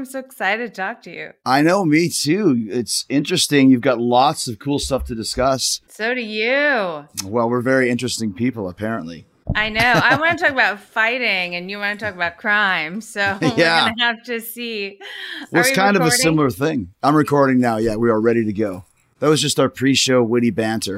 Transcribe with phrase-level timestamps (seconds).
[0.00, 1.32] I'm so excited to talk to you.
[1.44, 2.66] I know, me too.
[2.70, 3.70] It's interesting.
[3.70, 5.82] You've got lots of cool stuff to discuss.
[5.88, 7.06] So do you.
[7.22, 9.26] Well, we're very interesting people, apparently.
[9.54, 9.82] I know.
[9.82, 13.02] I want to talk about fighting, and you want to talk about crime.
[13.02, 13.34] So Yeah.
[13.42, 14.98] we're gonna have to see.
[15.52, 16.94] Well, it's we kind of a similar thing.
[17.02, 17.76] I'm recording now.
[17.76, 18.86] Yeah, we are ready to go.
[19.18, 20.96] That was just our pre show witty banter.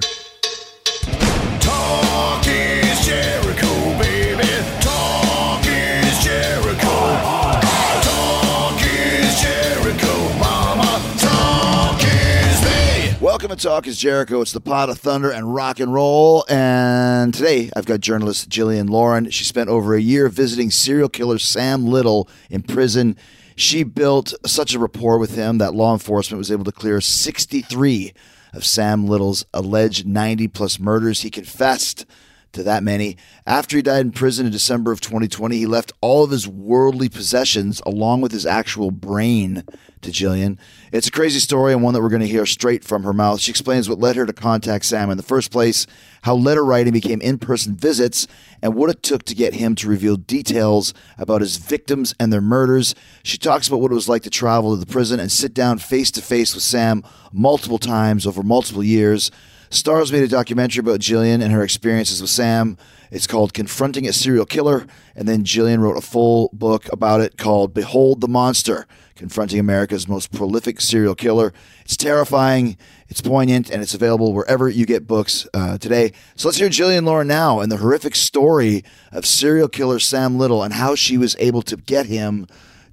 [13.57, 14.41] Talk is Jericho.
[14.41, 16.47] It's the pot of thunder and rock and roll.
[16.49, 19.29] And today I've got journalist Jillian Lauren.
[19.31, 23.15] She spent over a year visiting serial killer Sam Little in prison.
[23.55, 28.15] She built such a rapport with him that law enforcement was able to clear 63
[28.55, 31.21] of Sam Little's alleged 90 plus murders.
[31.21, 32.07] He confessed
[32.53, 33.17] to that many.
[33.47, 37.09] After he died in prison in December of 2020, he left all of his worldly
[37.09, 39.65] possessions along with his actual brain
[40.03, 40.59] to Jillian.
[40.93, 43.41] It's a crazy story and one that we're going to hear straight from her mouth.
[43.41, 45.87] She explains what led her to contact Sam in the first place,
[46.23, 48.27] how letter writing became in person visits,
[48.61, 52.41] and what it took to get him to reveal details about his victims and their
[52.41, 52.95] murders.
[53.23, 55.79] She talks about what it was like to travel to the prison and sit down
[55.79, 57.03] face to face with Sam
[57.33, 59.31] multiple times over multiple years.
[59.73, 62.77] Starz made a documentary about Jillian and her experiences with Sam.
[63.11, 64.87] It's called Confronting a Serial Killer.
[65.17, 70.07] And then Jillian wrote a full book about it called Behold the Monster Confronting America's
[70.07, 71.55] Most Prolific Serial Killer.
[71.87, 72.77] It's terrifying,
[73.09, 76.13] it's poignant, and it's available wherever you get books uh, today.
[76.37, 80.63] So let's hear Jillian Lauren now and the horrific story of serial killer Sam Little
[80.63, 82.47] and how she was able to get him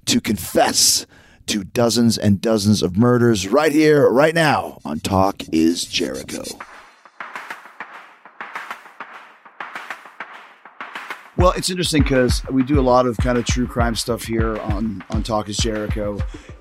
[0.06, 1.04] to confess
[1.48, 6.44] to dozens and dozens of murders right here, right now on Talk is Jericho.
[11.40, 14.58] Well, it's interesting because we do a lot of kind of true crime stuff here
[14.58, 16.18] on on Talk is Jericho,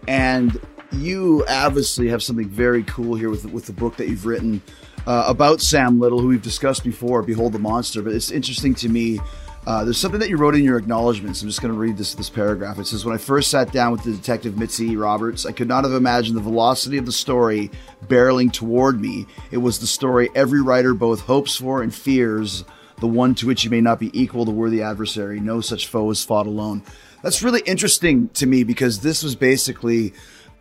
[0.07, 0.57] and
[0.93, 4.61] you obviously have something very cool here with with the book that you've written
[5.05, 8.01] uh, about Sam Little, who we've discussed before, Behold the Monster.
[8.01, 9.19] But it's interesting to me.
[9.67, 11.41] Uh, there's something that you wrote in your acknowledgments.
[11.41, 12.79] I'm just going to read this this paragraph.
[12.79, 15.83] It says, "When I first sat down with the detective Mitzi Roberts, I could not
[15.83, 17.69] have imagined the velocity of the story
[18.07, 19.27] barreling toward me.
[19.51, 22.63] It was the story every writer both hopes for and fears."
[22.99, 25.39] The one to which you may not be equal, the worthy adversary.
[25.39, 26.83] No such foe is fought alone.
[27.21, 30.13] That's really interesting to me because this was basically,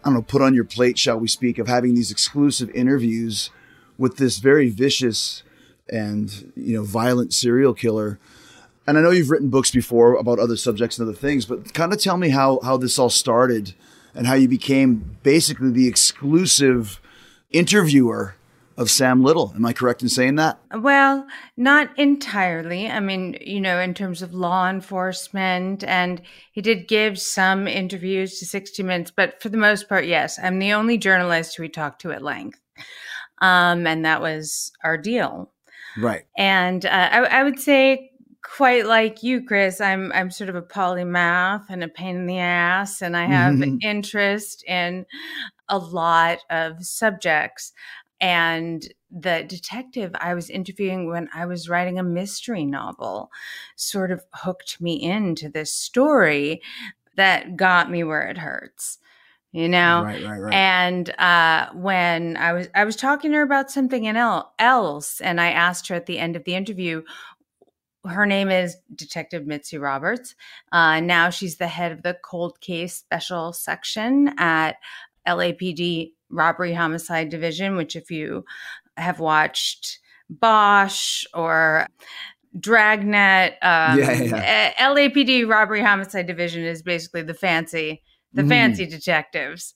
[0.02, 3.50] I don't know, put on your plate, shall we speak, of having these exclusive interviews
[3.96, 5.42] with this very vicious
[5.88, 8.18] and you know violent serial killer.
[8.86, 11.92] And I know you've written books before about other subjects and other things, but kind
[11.92, 13.74] of tell me how how this all started
[14.14, 17.00] and how you became basically the exclusive
[17.50, 18.34] interviewer
[18.78, 19.52] of Sam Little.
[19.54, 20.58] Am I correct in saying that?
[20.72, 22.88] Well, not entirely.
[22.88, 26.22] I mean, you know, in terms of law enforcement, and
[26.52, 30.58] he did give some interviews to 60 Minutes, but for the most part, yes, I'm
[30.60, 32.60] the only journalist who we talked to at length.
[33.42, 35.52] Um, and that was our deal.
[35.98, 36.22] Right.
[36.36, 38.12] And uh, I, I would say,
[38.44, 42.38] quite like you, Chris, I'm I'm sort of a polymath and a pain in the
[42.38, 43.78] ass, and I have Mhm.
[43.82, 45.04] interest in
[45.68, 47.72] a lot of subjects.
[48.20, 53.30] And the detective I was interviewing when I was writing a mystery novel
[53.76, 56.60] sort of hooked me into this story
[57.16, 58.98] that got me where it hurts.
[59.50, 60.54] You know, Right, right, right.
[60.54, 65.40] and uh, when I was I was talking to her about something in else, and
[65.40, 67.02] I asked her at the end of the interview.
[68.04, 70.34] Her name is Detective Mitzi Roberts.
[70.70, 74.76] Uh, now she's the head of the cold case special section at
[75.26, 77.76] LAPD Robbery Homicide Division.
[77.76, 78.44] Which, if you
[78.96, 79.98] have watched
[80.30, 81.86] Bosch or
[82.58, 83.52] dragnet.
[83.62, 88.02] Um, Yeah, yeah, uh, LAPD robbery homicide division is basically the fancy,
[88.38, 88.48] the Mm.
[88.48, 89.74] fancy detectives.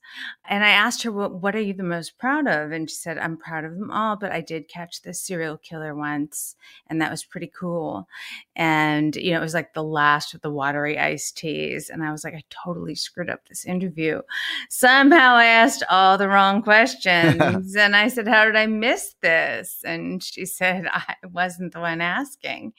[0.48, 2.70] And I asked her, well, what are you the most proud of?
[2.72, 5.94] And she said, I'm proud of them all, but I did catch this serial killer
[5.94, 6.54] once,
[6.88, 8.08] and that was pretty cool.
[8.56, 11.90] And, you know, it was like the last of the watery iced teas.
[11.90, 14.22] And I was like, I totally screwed up this interview.
[14.70, 17.74] Somehow I asked all the wrong questions.
[17.76, 19.82] and I said, How did I miss this?
[19.84, 22.74] And she said, I wasn't the one asking.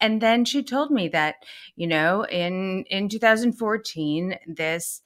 [0.00, 1.36] And then she told me that,
[1.74, 5.02] you know, in in 2014, this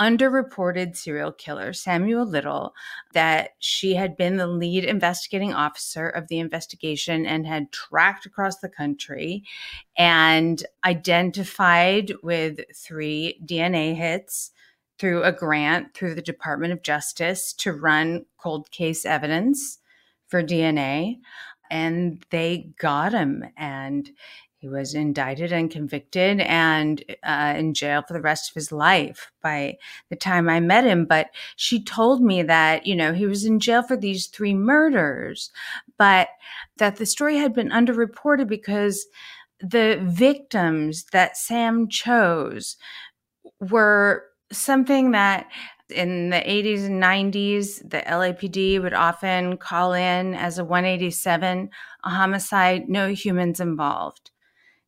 [0.00, 2.74] underreported serial killer, Samuel Little,
[3.12, 8.58] that she had been the lead investigating officer of the investigation and had tracked across
[8.58, 9.44] the country
[9.96, 14.50] and identified with three DNA hits
[14.98, 19.78] through a grant through the Department of Justice to run cold case evidence
[20.28, 21.18] for DNA.
[21.70, 24.10] And they got him, and
[24.62, 29.32] he was indicted and convicted and uh, in jail for the rest of his life
[29.42, 29.76] by
[30.08, 31.04] the time I met him.
[31.04, 35.50] But she told me that, you know, he was in jail for these three murders,
[35.98, 36.28] but
[36.76, 39.04] that the story had been underreported because
[39.58, 42.76] the victims that Sam chose
[43.58, 45.48] were something that
[45.90, 51.68] in the 80s and 90s, the LAPD would often call in as a 187,
[52.04, 54.31] a homicide, no humans involved.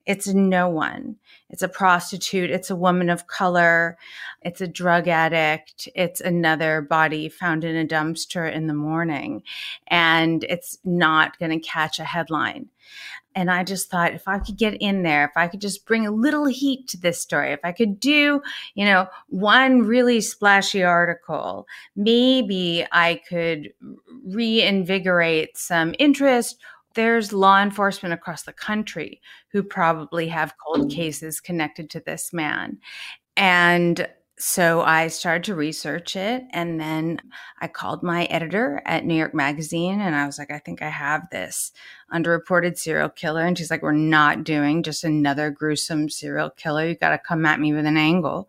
[0.06, 1.16] It's no one.
[1.48, 2.50] It's a prostitute.
[2.50, 3.96] It's a woman of color.
[4.42, 5.88] It's a drug addict.
[5.94, 9.42] It's another body found in a dumpster in the morning.
[9.86, 12.68] And it's not going to catch a headline.
[13.36, 16.06] And I just thought if I could get in there, if I could just bring
[16.06, 18.42] a little heat to this story, if I could do,
[18.74, 21.66] you know, one really splashy article,
[21.96, 23.72] maybe I could
[24.24, 26.58] reinvigorate some interest.
[26.94, 30.94] There's law enforcement across the country who probably have cold mm.
[30.94, 32.78] cases connected to this man.
[33.36, 36.44] And so I started to research it.
[36.50, 37.20] And then
[37.60, 40.88] I called my editor at New York Magazine and I was like, I think I
[40.88, 41.70] have this
[42.12, 43.42] underreported serial killer.
[43.42, 46.86] And she's like, We're not doing just another gruesome serial killer.
[46.86, 48.48] You got to come at me with an angle.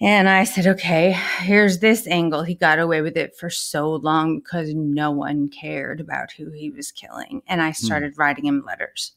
[0.00, 2.44] And I said, okay, here's this angle.
[2.44, 6.70] He got away with it for so long because no one cared about who he
[6.70, 7.42] was killing.
[7.48, 9.14] And I started writing him letters.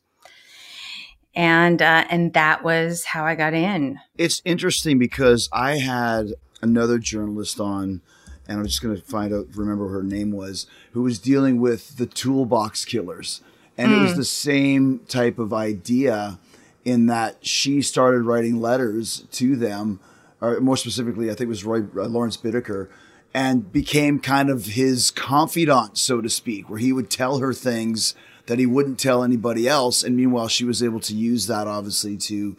[1.36, 4.00] And uh, and that was how I got in.
[4.18, 8.02] It's interesting because I had another journalist on,
[8.48, 11.98] and I'm just going to find out, remember her name was, who was dealing with
[11.98, 13.42] the toolbox killers.
[13.78, 16.38] And it was the same type of idea
[16.84, 20.00] in that she started writing letters to them,
[20.42, 22.90] or more specifically, I think it was Roy, uh, Lawrence Bittaker,
[23.34, 28.16] and became kind of his confidant, so to speak, where he would tell her things
[28.48, 30.04] that he wouldn't tell anybody else.
[30.04, 32.58] And meanwhile, she was able to use that obviously to,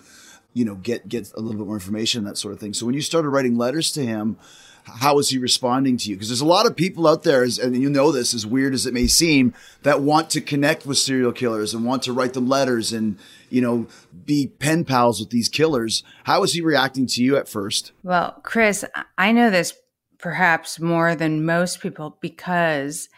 [0.54, 2.72] you know, get get a little bit more information, that sort of thing.
[2.72, 4.38] So when you started writing letters to him,
[4.84, 6.16] how was he responding to you?
[6.16, 8.86] Because there's a lot of people out there, and you know this, as weird as
[8.86, 12.48] it may seem, that want to connect with serial killers and want to write them
[12.48, 13.16] letters and
[13.52, 13.86] you know
[14.24, 16.02] be pen pals with these killers.
[16.24, 17.92] How was he reacting to you at first?
[18.02, 18.84] Well, Chris,
[19.18, 19.74] I- know this
[20.18, 23.08] perhaps more than most people because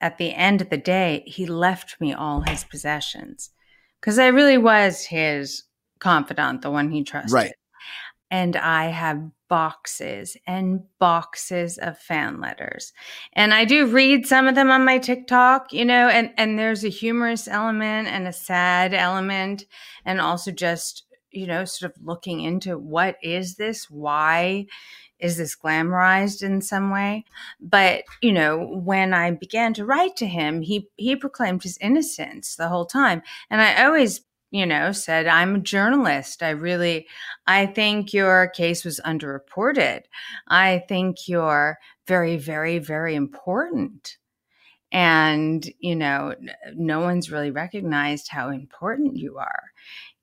[0.00, 3.50] at the end of the day, he left me all his possessions
[4.00, 5.64] because I really was his
[5.98, 7.32] confidant, the one he trusted.
[7.32, 7.52] Right.
[8.30, 12.92] And I have boxes and boxes of fan letters.
[13.32, 16.84] And I do read some of them on my TikTok, you know, and, and there's
[16.84, 19.64] a humorous element and a sad element,
[20.04, 23.88] and also just, you know, sort of looking into what is this?
[23.88, 24.66] Why
[25.18, 27.24] is this glamorized in some way?
[27.60, 32.54] But, you know, when I began to write to him, he he proclaimed his innocence
[32.54, 33.22] the whole time.
[33.50, 34.20] And I always
[34.50, 36.42] you know said i'm a journalist.
[36.42, 37.06] I really
[37.46, 40.02] i think your case was underreported.
[40.48, 44.16] I think you're very very very important.
[44.92, 46.34] And you know
[46.74, 49.64] no one's really recognized how important you are.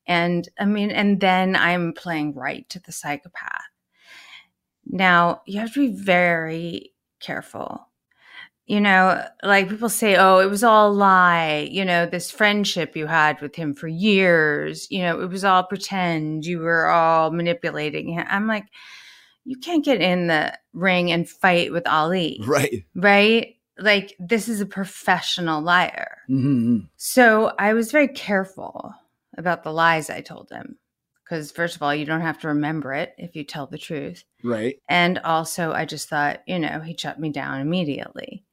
[0.07, 3.63] And i mean and then i'm playing right to the psychopath.
[4.85, 7.87] Now you have to be very careful
[8.65, 11.67] you know, like people say, oh, it was all a lie.
[11.71, 15.63] You know, this friendship you had with him for years, you know, it was all
[15.63, 16.45] pretend.
[16.45, 18.25] You were all manipulating him.
[18.29, 18.65] I'm like,
[19.43, 22.83] you can't get in the ring and fight with Ali, Right.
[22.95, 23.55] right?
[23.77, 26.17] Like, this is a professional liar.
[26.29, 26.79] Mm-hmm.
[26.95, 28.93] So I was very careful
[29.37, 30.77] about the lies I told him.
[31.23, 34.23] Because, first of all, you don't have to remember it if you tell the truth.
[34.43, 34.77] Right.
[34.87, 38.43] And also, I just thought, you know, he shut me down immediately.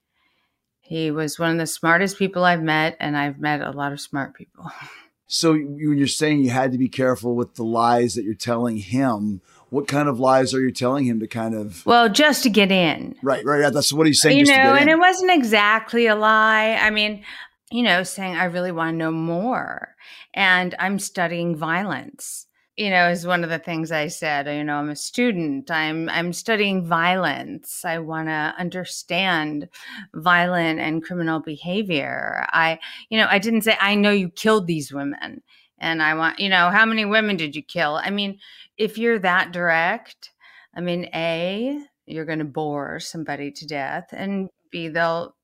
[0.93, 4.01] He was one of the smartest people I've met, and I've met a lot of
[4.01, 4.71] smart people.
[5.29, 9.41] So you're saying you had to be careful with the lies that you're telling him,
[9.71, 11.87] what kind of lies are you telling him to kind of?
[11.87, 13.15] Well, just to get in.
[13.23, 13.73] Right, right.
[13.73, 14.37] That's what he's saying.
[14.37, 16.73] you just to know, and it wasn't exactly a lie.
[16.79, 17.25] I mean,
[17.71, 19.97] you know, saying I really want to know more,
[20.35, 22.47] and I'm studying violence.
[22.77, 24.47] You know, is one of the things I said.
[24.47, 25.71] You know, I'm a student.
[25.71, 27.85] I'm I'm studying violence.
[27.85, 29.69] I want to understand
[30.15, 32.47] violent and criminal behavior.
[32.49, 32.79] I,
[33.11, 35.43] you know, I didn't say I know you killed these women,
[35.79, 38.01] and I want, you know, how many women did you kill?
[38.03, 38.39] I mean,
[38.79, 40.31] if you're that direct,
[40.75, 45.37] I mean, a you're going to bore somebody to death, and b they'll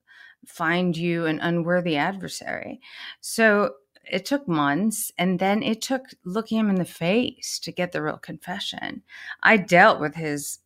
[0.47, 2.80] find you an unworthy adversary.
[3.20, 3.75] So
[4.10, 8.02] it took months and then it took looking him in the face to get the
[8.02, 9.02] real confession.
[9.42, 10.58] I dealt with his,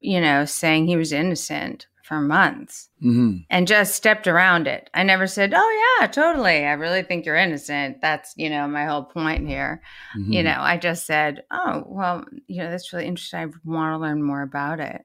[0.00, 3.44] you know, saying he was innocent for months Mhm.
[3.50, 4.90] and just stepped around it.
[4.94, 6.66] I never said, "Oh yeah, totally.
[6.66, 9.80] I really think you're innocent." That's, you know, my whole point here.
[10.26, 10.44] You Mhm.
[10.44, 13.40] know, I just said, "Oh, well, you know, that's really interesting.
[13.40, 15.02] I want to learn more about it.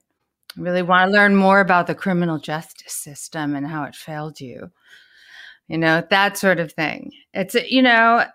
[0.58, 4.40] I really want to learn more about the criminal justice system and how it failed
[4.42, 4.72] you."
[5.68, 7.12] You know, that sort of thing.
[7.34, 8.26] It's, a- you know,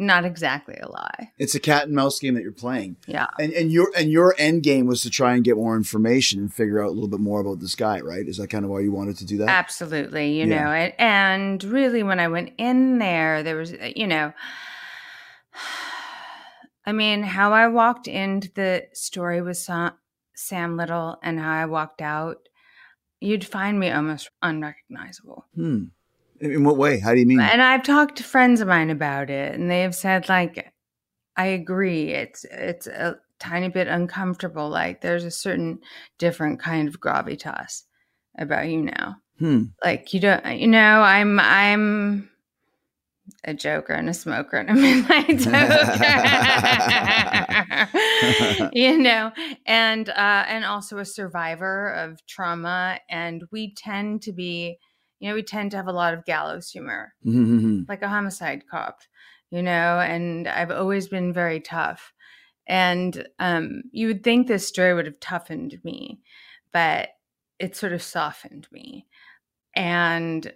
[0.00, 1.32] not exactly a lie.
[1.38, 2.96] It's a cat and mouse game that you're playing.
[3.08, 3.26] Yeah.
[3.40, 6.54] And and your and your end game was to try and get more information and
[6.54, 8.24] figure out a little bit more about this guy, right?
[8.28, 9.48] Is that kind of why you wanted to do that?
[9.48, 10.64] Absolutely, you Yeah.
[10.64, 14.32] know, and, and really when I went in there, there was, you know,
[16.86, 19.92] I mean, how I walked into the story with Sam,
[20.34, 22.36] Sam Little and how I walked out,
[23.20, 25.44] you'd find me almost unrecognizable.
[25.54, 25.84] Hmm.
[26.40, 26.98] In what way?
[27.00, 27.40] How do you mean?
[27.40, 30.72] And I've talked to friends of mine about it, and they have said, like,
[31.36, 32.10] I agree.
[32.10, 34.68] It's it's a tiny bit uncomfortable.
[34.68, 35.80] Like, there's a certain
[36.18, 37.84] different kind of gravitas
[38.38, 39.64] about you now Hmm.
[39.84, 42.28] like you don't you know i'm i'm
[43.44, 45.88] a joker and a smoker and a midnight toker
[48.72, 49.30] you know
[49.66, 54.78] and uh and also a survivor of trauma and we tend to be
[55.20, 57.88] you know we tend to have a lot of gallows humor Mhm.
[57.88, 59.00] like a homicide cop,
[59.50, 62.12] you know, and I've always been very tough.
[62.66, 66.20] And um, you would think this story would have toughened me,
[66.72, 67.10] but
[67.58, 69.06] it sort of softened me.
[69.74, 70.52] And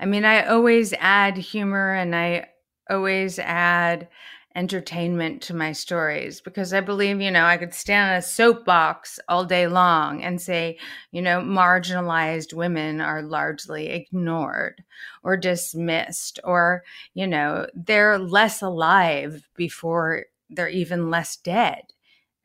[0.00, 2.48] I mean, I always add humor and I
[2.90, 4.08] always add
[4.54, 9.20] entertainment to my stories because I believe, you know, I could stand on a soapbox
[9.28, 10.78] all day long and say,
[11.12, 14.82] you know, marginalized women are largely ignored
[15.22, 16.82] or dismissed or
[17.14, 21.82] you know they're less alive before they're even less dead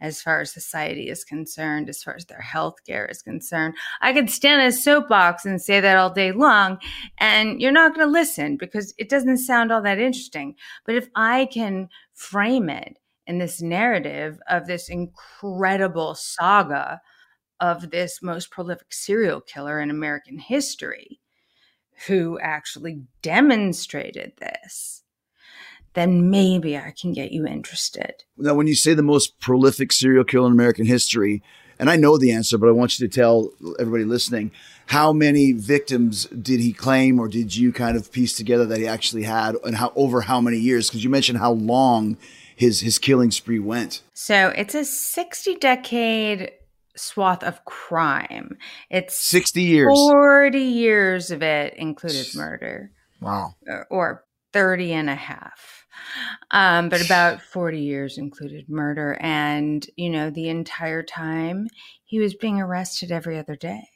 [0.03, 3.73] as far as society is concerned as far as their health care is concerned.
[4.01, 6.77] I could stand on a soapbox and say that all day long
[7.17, 10.55] and you're not going to listen because it doesn't sound all that interesting.
[10.85, 17.01] But if i can frame it in this narrative of this incredible saga
[17.59, 21.21] of this most prolific serial killer in american history
[22.07, 25.02] who actually demonstrated this,
[25.93, 28.23] then maybe I can get you interested.
[28.37, 31.43] Now, when you say the most prolific serial killer in American history,
[31.79, 34.51] and I know the answer, but I want you to tell everybody listening
[34.87, 38.87] how many victims did he claim, or did you kind of piece together that he
[38.87, 40.89] actually had, and how over how many years?
[40.89, 42.17] Because you mentioned how long
[42.55, 44.01] his his killing spree went.
[44.13, 46.51] So it's a 60 decade
[46.95, 48.57] swath of crime.
[48.89, 49.87] It's Sixty years.
[49.93, 53.55] 40 years of it included murder, Wow.
[53.67, 54.23] or, or
[54.53, 55.82] 30 and a half.
[56.51, 59.17] Um, but about 40 years included murder.
[59.19, 61.67] And, you know, the entire time
[62.03, 63.89] he was being arrested every other day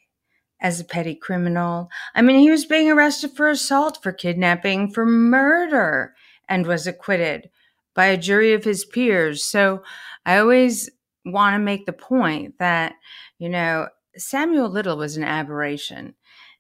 [0.59, 1.89] as a petty criminal.
[2.15, 6.15] I mean, he was being arrested for assault, for kidnapping, for murder,
[6.49, 7.49] and was acquitted
[7.93, 9.43] by a jury of his peers.
[9.43, 9.83] So
[10.25, 10.89] I always
[11.25, 12.93] want to make the point that,
[13.37, 16.15] you know, Samuel Little was an aberration.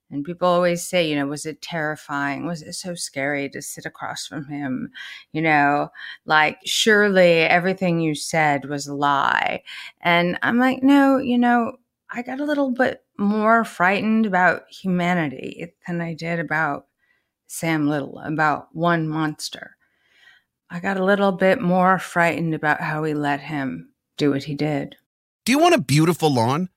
[0.09, 2.45] And people always say, you know, was it terrifying?
[2.45, 4.91] Was it so scary to sit across from him?
[5.33, 5.89] You know,
[6.25, 9.63] like, surely everything you said was a lie.
[10.01, 11.73] And I'm like, no, you know,
[12.09, 16.87] I got a little bit more frightened about humanity than I did about
[17.47, 19.75] Sam Little, about one monster.
[20.69, 24.55] I got a little bit more frightened about how we let him do what he
[24.55, 24.95] did.
[25.45, 26.69] Do you want a beautiful lawn?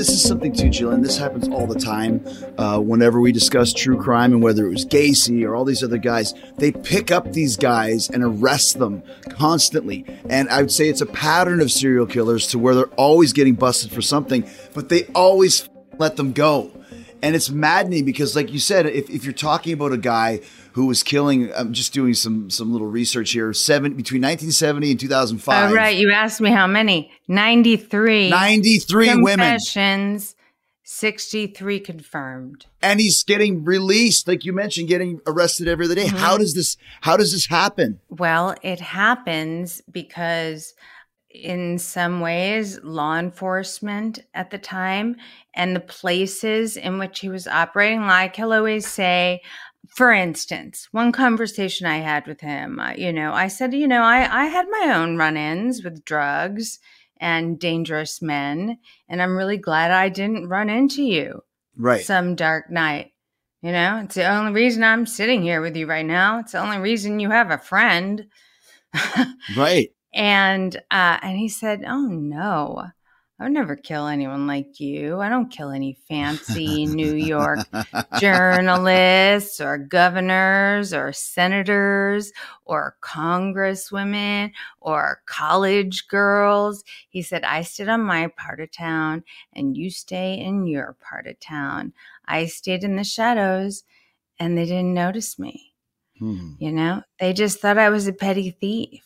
[0.00, 1.02] This is something too, Jillian.
[1.02, 2.24] This happens all the time.
[2.56, 5.98] Uh, whenever we discuss true crime and whether it was Gacy or all these other
[5.98, 10.06] guys, they pick up these guys and arrest them constantly.
[10.30, 13.56] And I would say it's a pattern of serial killers to where they're always getting
[13.56, 16.70] busted for something, but they always let them go.
[17.22, 20.40] And it's maddening because, like you said, if, if you're talking about a guy
[20.72, 25.00] who was killing, I'm just doing some some little research here, seven between 1970 and
[25.00, 25.70] 2005.
[25.70, 25.96] Oh, right.
[25.96, 27.10] You asked me how many.
[27.28, 28.30] 93.
[28.30, 29.38] 93 women.
[29.38, 30.34] confessions,
[30.82, 32.66] 63 confirmed.
[32.82, 36.16] and he's getting released like you mentioned getting arrested every other day mm-hmm.
[36.16, 40.74] how does this how does this happen Well, it happens because,
[41.30, 45.14] in some ways, law enforcement at the time
[45.54, 49.42] and the places in which he was operating, like he'll always say,
[49.90, 54.02] for instance, one conversation I had with him, uh, you know, I said, you know,
[54.02, 56.78] I, I had my own run ins with drugs
[57.20, 58.78] and dangerous men,
[59.08, 61.42] and I'm really glad I didn't run into you
[61.76, 63.12] right some dark night.
[63.62, 66.38] You know, it's the only reason I'm sitting here with you right now.
[66.38, 68.26] It's the only reason you have a friend.
[69.54, 72.84] right and uh, and he said, "Oh no,
[73.40, 75.18] I would never kill anyone like you.
[75.18, 77.60] I don't kill any fancy New York
[78.20, 82.34] journalists or governors or senators
[82.66, 89.74] or congresswomen or college girls." He said, "I sit on my part of town, and
[89.74, 91.94] you stay in your part of town.
[92.26, 93.84] I stayed in the shadows,
[94.38, 95.72] and they didn't notice me."
[96.18, 96.52] Hmm.
[96.58, 99.02] You know, they just thought I was a petty thief.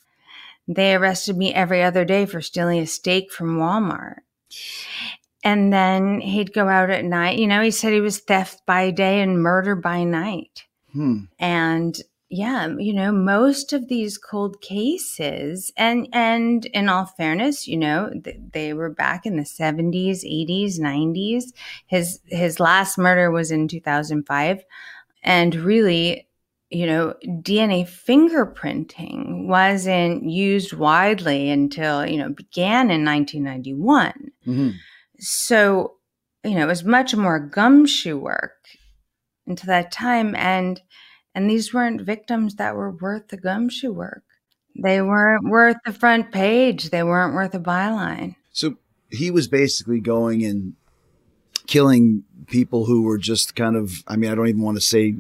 [0.67, 4.24] They arrested me every other day for stealing a steak from Walmart.
[5.43, 7.39] And then he'd go out at night.
[7.39, 10.65] You know, he said he was theft by day and murder by night.
[10.93, 11.25] Hmm.
[11.39, 17.77] And yeah, you know, most of these cold cases, and and in all fairness, you
[17.77, 21.53] know, th- they were back in the seventies, eighties, nineties.
[21.87, 24.65] His his last murder was in two thousand five,
[25.23, 26.27] and really,
[26.75, 34.31] you know, DNA fingerprinting wasn't used widely until you know began in nineteen ninety one.
[34.47, 34.75] Mhm.
[35.19, 35.95] So,
[36.43, 38.57] you know, it was much more gumshoe work
[39.47, 40.35] until that time.
[40.35, 40.81] And
[41.35, 44.25] and these weren't victims that were worth the gumshoe work.
[44.77, 46.91] They weren't worth the front page.
[46.91, 48.35] They weren't worth a byline.
[48.53, 48.77] so
[49.11, 50.75] he was basically going and
[51.67, 55.15] killing people who were just kind of i mean i don't even want to say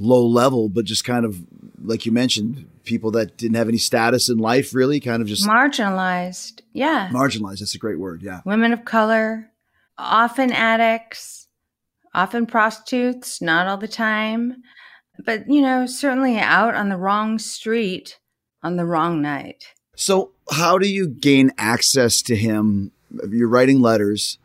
[0.00, 1.42] low level but just kind of
[1.82, 5.46] like you mentioned people that didn't have any status in life really kind of just
[5.46, 6.60] Marginalized.
[6.72, 7.08] Yeah.
[7.12, 9.50] marginalized that's a great word yeah Women of color,
[9.98, 11.48] often addicts,
[12.14, 14.62] often prostitutes, not all the time.
[15.24, 18.18] But, you know, certainly out on the wrong street
[18.62, 19.66] on the wrong night.
[19.96, 22.92] So, how do you gain access to him?
[23.28, 24.38] You're writing letters,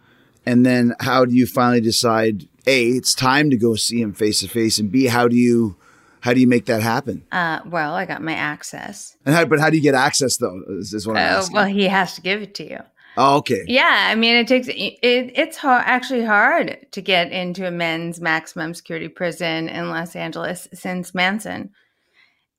[0.45, 2.47] and then how do you finally decide?
[2.67, 5.75] A, it's time to go see him face to face, and B, how do you
[6.21, 7.23] how do you make that happen?
[7.31, 9.15] Uh, well, I got my access.
[9.25, 10.59] And how, but how do you get access though?
[10.69, 11.55] Is, is what I'm Oh, asking.
[11.55, 12.79] well, he has to give it to you.
[13.17, 13.63] oh, okay.
[13.67, 14.73] Yeah, I mean, it takes it.
[15.03, 20.67] It's hard, actually hard to get into a men's maximum security prison in Los Angeles
[20.73, 21.69] since Manson,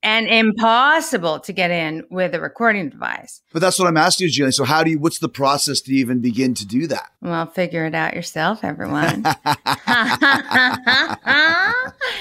[0.03, 3.43] and impossible to get in with a recording device.
[3.53, 4.55] But that's what I'm asking you, Jillian.
[4.55, 4.99] So, how do you?
[4.99, 7.11] What's the process to even begin to do that?
[7.21, 9.25] Well, figure it out yourself, everyone,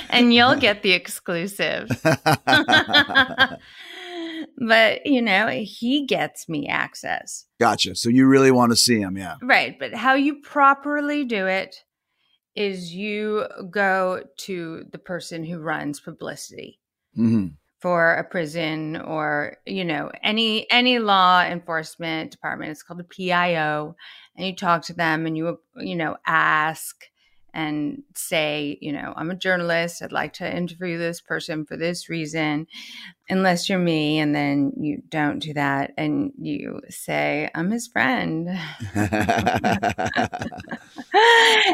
[0.10, 1.90] and you'll get the exclusive.
[4.58, 7.46] but you know, he gets me access.
[7.60, 7.96] Gotcha.
[7.96, 9.36] So you really want to see him, yeah?
[9.42, 9.78] Right.
[9.78, 11.84] But how you properly do it
[12.56, 16.80] is you go to the person who runs publicity
[17.16, 17.48] hmm
[17.86, 22.72] for a prison or you know any any law enforcement department.
[22.72, 23.96] It's called a PIO
[24.36, 26.96] and you talk to them and you you know ask
[27.56, 32.10] and say you know I'm a journalist I'd like to interview this person for this
[32.10, 32.68] reason
[33.30, 38.50] unless you're me and then you don't do that and you say I'm his friend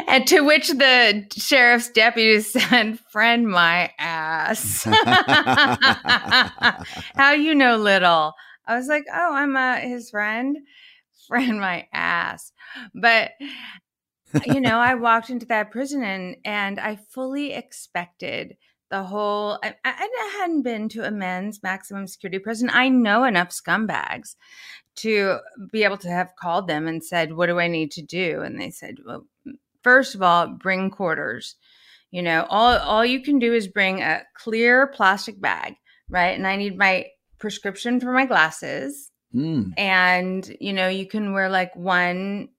[0.08, 4.84] and to which the sheriff's deputy said, "Friend my ass."
[7.14, 8.34] How you know little?
[8.66, 10.58] I was like, "Oh, I'm uh, his friend."
[11.28, 12.52] Friend my ass.
[12.94, 13.32] But
[14.46, 18.56] you know, I walked into that prison and and I fully expected
[18.92, 22.70] the whole I, I hadn't been to a men's maximum security prison.
[22.72, 24.36] I know enough scumbags
[24.96, 25.38] to
[25.72, 28.60] be able to have called them and said, "What do I need to do?" And
[28.60, 29.26] they said, "Well,
[29.82, 31.56] first of all, bring quarters.
[32.10, 35.76] You know, all all you can do is bring a clear plastic bag,
[36.10, 36.36] right?
[36.36, 37.06] And I need my
[37.38, 39.70] prescription for my glasses." Hmm.
[39.78, 42.50] and you know you can wear like one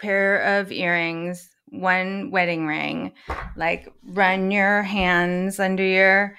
[0.00, 3.12] pair of earrings one wedding ring
[3.56, 6.36] like run your hands under your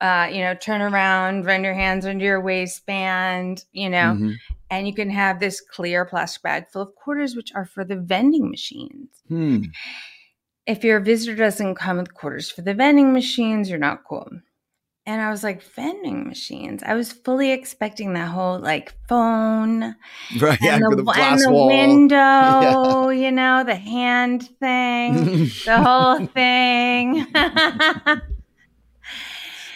[0.00, 4.34] uh you know turn around run your hands under your waistband you know Mhm.
[4.70, 7.96] and you can have this clear plastic bag full of quarters which are for the
[7.96, 9.62] vending machines Hmm.
[10.66, 14.28] if your visitor doesn't come with quarters for the vending machines, you're not cool.
[15.08, 16.82] And I was like, vending machines.
[16.84, 19.94] I was fully expecting that whole like phone
[20.40, 20.58] Right.
[20.60, 20.74] Yeah.
[20.76, 21.68] and the, and the wall.
[21.68, 27.24] window, you know, the hand thing, the whole thing.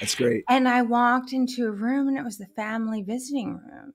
[0.01, 0.45] That's great.
[0.49, 3.93] and I walked into a room and it was the family visiting room.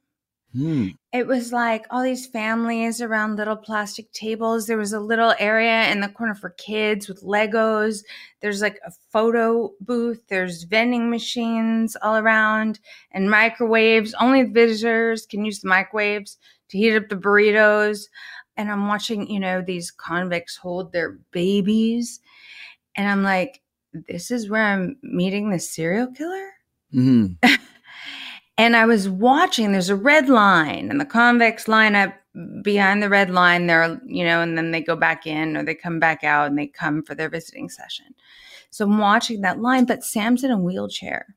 [0.55, 0.87] Hmm.
[1.11, 4.67] It was like all these families around little plastic tables.
[4.67, 8.03] There was a little area in the corner for kids with Legos.
[8.41, 10.21] There's like a photo booth.
[10.29, 12.79] There's vending machines all around
[13.11, 14.13] and microwaves.
[14.19, 16.37] Only the visitors can use the microwaves
[16.69, 18.07] to heat up the burritos.
[18.55, 22.21] And I'm watching, you know, these convicts hold their babies.
[22.95, 23.61] And I'm like,
[24.07, 26.51] this is where I'm meeting the serial killer?
[26.91, 27.27] Hmm.
[28.57, 32.13] And I was watching, there's a red line, and the convicts line up
[32.61, 33.67] behind the red line.
[33.67, 36.57] They're, you know, and then they go back in or they come back out and
[36.57, 38.05] they come for their visiting session.
[38.69, 41.35] So I'm watching that line, but Sam's in a wheelchair.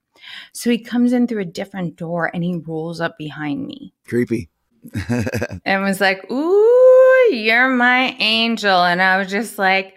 [0.53, 4.51] So he comes in through a different door and he rolls up behind me Creepy.
[5.65, 8.83] and was like, Ooh, you're my angel.
[8.83, 9.95] And I was just like,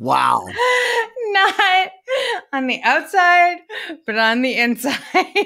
[0.00, 0.44] wow.
[1.32, 1.90] not
[2.52, 3.58] on the outside,
[4.06, 4.98] but on the inside.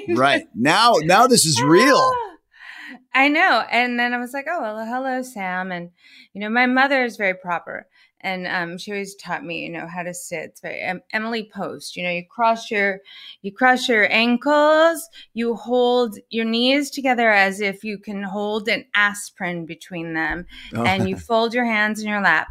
[0.09, 0.45] Right.
[0.55, 2.11] Now now this is real.
[3.13, 3.63] I know.
[3.71, 5.71] And then I was like, oh, well, hello, Sam.
[5.71, 5.91] And,
[6.33, 7.87] you know, my mother is very proper.
[8.21, 10.39] And um, she always taught me, you know, how to sit.
[10.45, 11.95] It's very em- Emily Post.
[11.95, 12.99] You know, you cross your,
[13.41, 15.07] you cross your ankles.
[15.33, 20.83] You hold your knees together as if you can hold an aspirin between them, Oh.
[20.83, 22.47] and you fold your hands in your lap.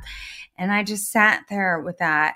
[0.57, 2.35] And I just sat there with that.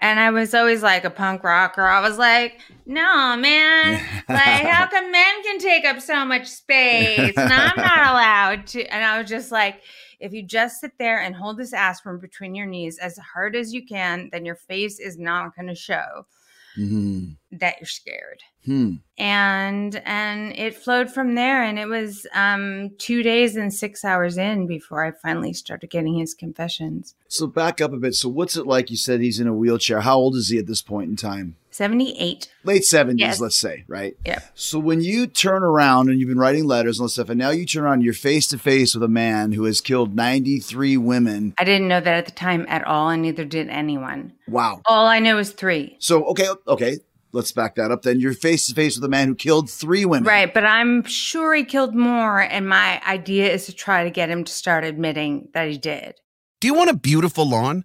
[0.00, 1.82] And I was always like a punk rocker.
[1.82, 4.00] I was like, no, man.
[4.28, 8.84] Like, how come men can take up so much space and I'm not allowed to?
[8.84, 9.80] And I was just like,
[10.20, 13.72] if you just sit there and hold this aspirin between your knees as hard as
[13.72, 16.26] you can, then your face is not going to show
[16.78, 17.36] Mhm.
[17.50, 18.40] that you're scared.
[18.64, 18.96] Hmm.
[19.16, 21.62] And and it flowed from there.
[21.62, 26.14] And it was um, two days and six hours in before I finally started getting
[26.14, 27.14] his confessions.
[27.28, 28.14] So back up a bit.
[28.14, 28.90] So what's it like?
[28.90, 30.00] You said he's in a wheelchair.
[30.02, 31.56] How old is he at this point in time?
[31.78, 32.52] 78.
[32.64, 33.40] Late seventies, Yes.
[33.40, 34.16] let's say, right?
[34.26, 34.40] Yeah.
[34.54, 37.38] So when you turn around and you've been writing letters and all this stuff, and
[37.38, 40.96] now you turn around, you're face to face with a man who has killed 93
[40.96, 41.54] women.
[41.56, 44.32] I didn't know that at the time at all, and neither did anyone.
[44.48, 44.82] Wow.
[44.86, 45.96] All I know is three.
[46.00, 46.96] So okay, okay,
[47.30, 48.02] let's back that up.
[48.02, 50.26] Then you're face to face with a man who killed three women.
[50.28, 54.28] Right, but I'm sure he killed more, and my idea is to try to get
[54.30, 56.16] him to start admitting that he did.
[56.60, 57.84] Do you want a beautiful lawn?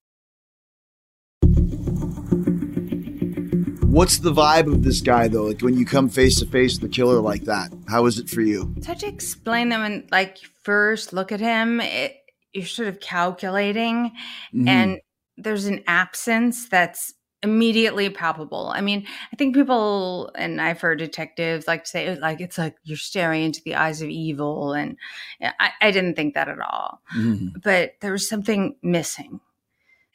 [3.91, 5.47] What's the vibe of this guy though?
[5.47, 8.29] Like when you come face to face with a killer like that, how is it
[8.29, 8.73] for you?
[8.77, 12.15] It's hard to explain them and like first look at him, it,
[12.53, 14.11] you're sort of calculating,
[14.53, 14.67] Mhm.
[14.67, 15.01] and
[15.37, 18.71] there's an absence that's immediately palpable.
[18.73, 22.75] I mean, I think people and I've heard detectives like to say like it's like
[22.83, 24.95] you're staring into the eyes of evil, and
[25.41, 27.01] I, I didn't think that at all.
[27.17, 27.61] Mhm.
[27.61, 29.41] but there was something missing.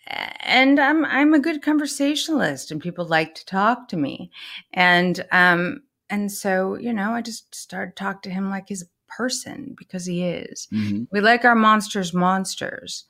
[0.07, 4.31] And I'm I'm a good conversationalist, and people like to talk to me,
[4.73, 8.87] and um and so you know I just started talk to him like he's a
[9.09, 10.69] person because he is.
[10.73, 11.09] Mhm.
[11.11, 13.05] We like our monsters monsters,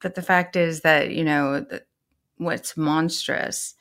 [0.00, 1.86] but the fact is that you know that
[2.36, 3.74] what's monstrous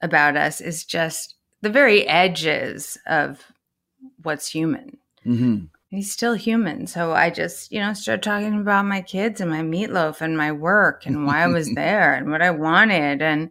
[0.00, 3.44] about us is just the very edges of
[4.22, 5.68] what's human Mhm.
[5.92, 6.86] He's still human.
[6.86, 10.50] So I just, you know, started talking about my kids and my meatloaf and my
[10.50, 13.20] work and why I was there and what I wanted.
[13.20, 13.50] And,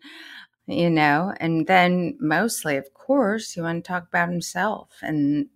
[0.66, 4.90] you know, and then mostly, of course, he wanted to talk about himself.
[5.02, 5.48] And,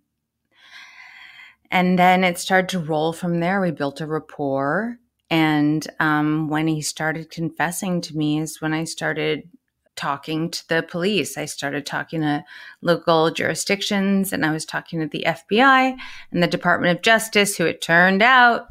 [1.70, 3.60] and then it started to roll from there.
[3.60, 4.98] We built a rapport.
[5.28, 9.48] And um, when he started confessing to me, is when I started
[9.96, 11.36] talking to the police.
[11.36, 12.44] I started talking to
[12.82, 15.96] local jurisdictions and I was talking to the FBI
[16.30, 18.68] and the Department of Justice, who it turned out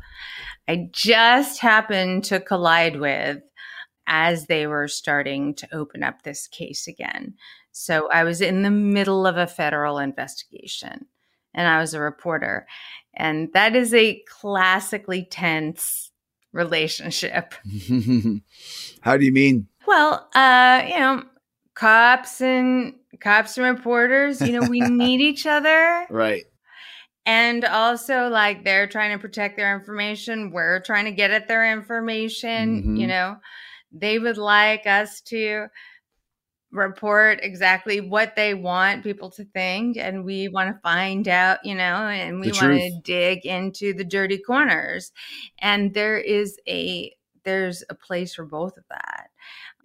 [0.67, 3.41] I just happened to collide with
[4.07, 7.35] as they were starting to open up this case again.
[7.71, 11.05] So I was in the middle of a federal investigation
[11.53, 12.67] and I was a reporter.
[13.13, 16.11] And that is a classically tense
[16.51, 17.53] relationship.
[19.01, 19.67] How do you mean?
[19.87, 21.23] Well, uh, you know,
[21.73, 26.05] cops and cops and reporters, you know, we need each other.
[26.09, 26.43] Right.
[27.25, 31.71] And also like they're trying to protect their information, we're trying to get at their
[31.71, 32.99] information, Mhm.
[32.99, 33.37] you know.
[33.91, 35.67] They would like us to
[36.71, 41.73] report exactly what they want people to think and we want to find out, you
[41.73, 45.11] know, and we want to dig into the dirty corners.
[45.59, 49.29] And there is a there's a place for both of that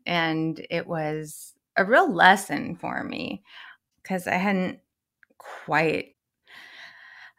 [0.06, 3.42] and it was a real lesson for me
[4.02, 4.80] because I hadn't
[5.38, 6.16] quite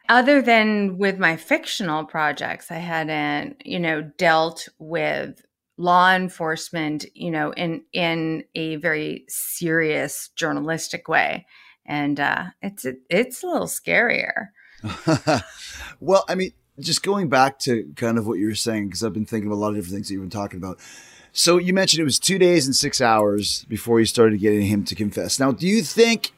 [0.09, 5.41] other than with my fictional projects I hadn't you know dealt with
[5.77, 11.45] law enforcement you know in in a very serious journalistic way
[11.85, 14.47] and uh it's it's a little scarier
[15.99, 19.13] well, I mean, just going back to kind of what you were saying, because I've
[19.13, 20.79] been thinking of a lot of different things that you've been talking about.
[21.33, 24.83] So you mentioned it was two days and six hours before you started getting him
[24.85, 25.39] to confess.
[25.39, 26.31] Now, do you think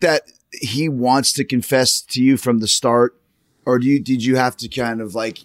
[0.00, 3.14] that he wants to confess to you from the start,
[3.64, 5.38] or do you did you have to kind of like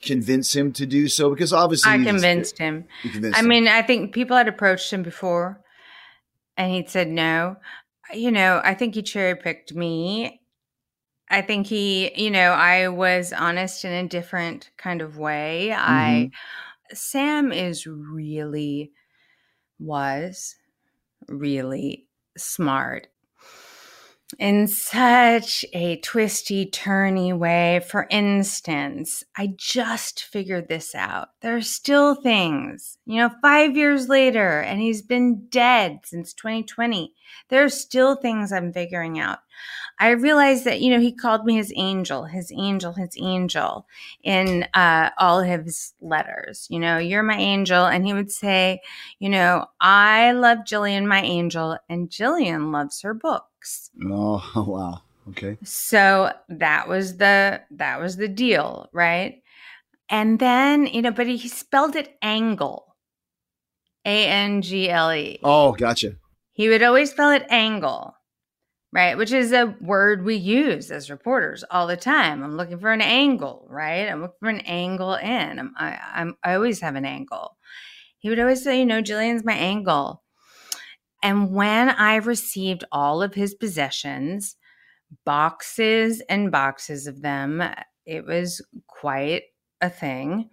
[0.00, 1.30] convince him to do so?
[1.30, 3.48] Because obviously, I you just- convinced him convinced I him.
[3.48, 5.60] mean, I think people had approached him before
[6.56, 7.56] and he'd said no.
[8.12, 10.40] You know, I think he cherry picked me.
[11.30, 15.72] I think he, you know, I was honest in a different kind of way.
[15.72, 16.36] I, mm-hmm.
[16.94, 18.92] Sam is really,
[19.78, 20.56] was
[21.28, 23.08] really smart
[24.38, 27.80] in such a twisty, turny way.
[27.88, 31.28] For instance, I just figured this out.
[31.40, 37.12] There are still things, you know, five years later, and he's been dead since 2020.
[37.48, 39.40] There are still things I'm figuring out.
[39.98, 43.86] I realized that, you know, he called me his angel, his angel, his angel
[44.24, 46.66] in uh, all his letters.
[46.70, 47.84] You know, you're my angel.
[47.86, 48.80] And he would say,
[49.18, 53.90] you know, I love Jillian, my angel, and Jillian loves her books.
[54.04, 59.42] oh wow, okay, So that was the that was the deal, right?
[60.08, 62.96] And then, you know, but he spelled it angle.
[64.04, 65.38] A N G L E.
[65.44, 66.16] oh gotcha.
[66.52, 68.14] He would always spell it angle,
[68.92, 69.16] right?
[69.16, 72.42] Which is a word we use as reporters all the time.
[72.42, 74.08] I'm looking for an angle, right?
[74.08, 75.58] I'm looking for an angle in.
[75.58, 77.56] I'm, I, I'm, I always have an angle.
[78.18, 80.22] He would always say, you know, Jillian's my angle.
[81.22, 84.56] And when I received all of his possessions,
[85.24, 87.62] boxes and boxes of them,
[88.04, 89.44] it was quite
[89.80, 90.50] a thing.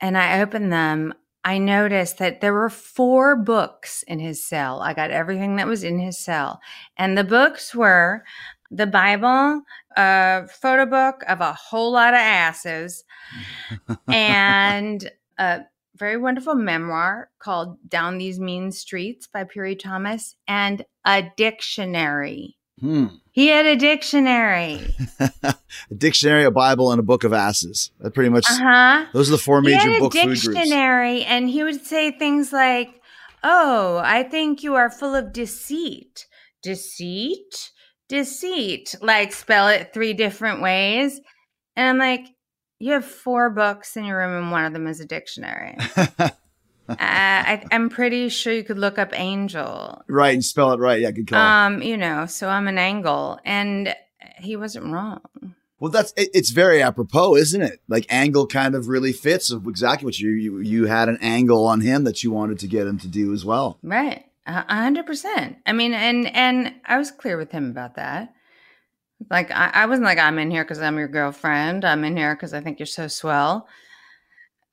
[0.00, 1.14] And I opened them.
[1.46, 4.80] I noticed that there were four books in his cell.
[4.80, 6.60] I got everything that was in his cell.
[6.96, 8.24] And the books were
[8.72, 9.62] the Bible,
[9.96, 13.04] a photo book of a whole lot of asses,
[14.08, 15.60] and a
[15.94, 22.56] very wonderful memoir called Down These Mean Streets by Piri Thomas, and a dictionary.
[22.80, 23.06] Hmm.
[23.32, 24.94] He had a dictionary.
[25.20, 25.54] a
[25.96, 27.90] dictionary, a Bible, and a book of asses.
[28.00, 28.46] That pretty much.
[28.48, 29.06] Uh huh.
[29.12, 30.46] Those are the four He major book food groups.
[30.46, 32.88] dictionary, and he would say things like,
[33.42, 36.26] "Oh, I think you are full of deceit,
[36.62, 37.70] deceit,
[38.08, 41.20] deceit." Like spell it three different ways,
[41.76, 42.26] and I'm like,
[42.78, 45.76] "You have four books in your room, and one of them is a dictionary."
[46.88, 50.02] uh, I, I'm pretty sure you could look up angel.
[50.08, 51.00] right, and spell it right.
[51.00, 51.40] Yeah, good call.
[51.40, 53.94] Um, you know, so I'm an angle, and
[54.38, 55.20] he wasn't wrong.
[55.78, 57.80] well, that's it, it's very apropos, isn't it?
[57.88, 61.64] Like angle kind of really fits of exactly what you, you you had an angle
[61.64, 63.78] on him that you wanted to get him to do as well.
[63.82, 64.24] Right.
[64.46, 65.56] A a hundred percent.
[65.66, 68.32] I mean, and and I was clear with him about that.
[69.30, 71.84] Like I, I wasn't like I'm in here because I'm your girlfriend.
[71.84, 73.66] I'm in here because I think you're so swell.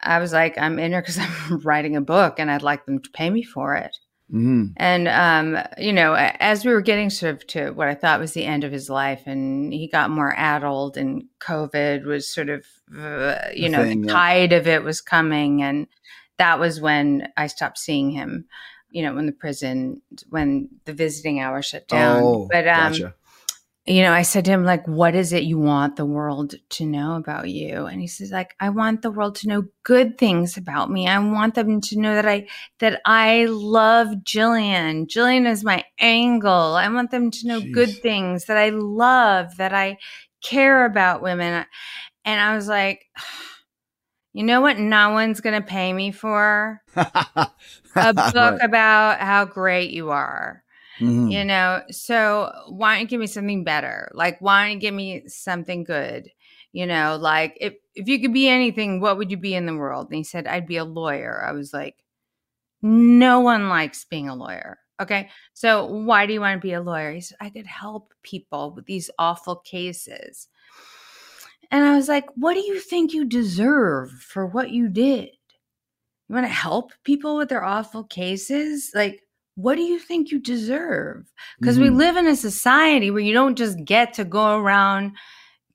[0.04, 1.18] I was like I'm in here because
[1.50, 3.96] I'm writing a book and I'd like them to pay me for it.
[4.78, 8.34] And um, you know, as we were getting sort of to what I thought was
[8.34, 12.66] the end of his life, and he got more addled, and COVID was sort of,
[12.98, 14.14] uh, you The know, thing, the yeah.
[14.14, 15.88] tide of it was coming, and
[16.40, 18.46] that was when I stopped seeing him.
[18.90, 22.22] You know, when the prison, when the visiting hour shut down.
[22.24, 23.16] Oh, but um, gotcha.
[23.86, 26.86] You know, I said to him, like, what is it you want the world to
[26.86, 27.86] know about you?
[27.86, 31.06] And he says, like, I want the world to know good things about me.
[31.08, 32.48] I want them to know that I
[32.80, 35.08] that I love Jillian.
[35.08, 36.76] Jillian is my angle.
[36.76, 39.98] I want them to know good things that I love, that I
[40.42, 41.66] care about women.
[42.26, 43.06] And I was like,
[44.34, 46.82] you know what no one's gonna pay me for?
[48.02, 48.62] A book Right.
[48.62, 50.63] about how great you are
[51.00, 51.32] Mhm.
[51.32, 54.12] you know so why don't you give me something better?
[54.14, 56.30] Like why don't you give me something good?
[56.74, 59.76] You know like if if you could be anything what would you be in the
[59.76, 60.08] world?
[60.08, 61.44] And he said i'd be a lawyer.
[61.48, 61.96] I was like
[62.84, 64.80] no one likes being a lawyer.
[65.02, 67.14] Okay so why do you want to be a lawyer?
[67.14, 70.48] He said i could help people with these awful cases.
[71.72, 75.30] And i was like what do you think you deserve for what you did?
[76.30, 78.92] You want to help people with their awful cases?
[78.96, 79.22] Like
[79.56, 81.32] what do you think you deserve?
[81.60, 81.98] Because we Mhm.
[81.98, 85.14] live in a society where you don't just get to go around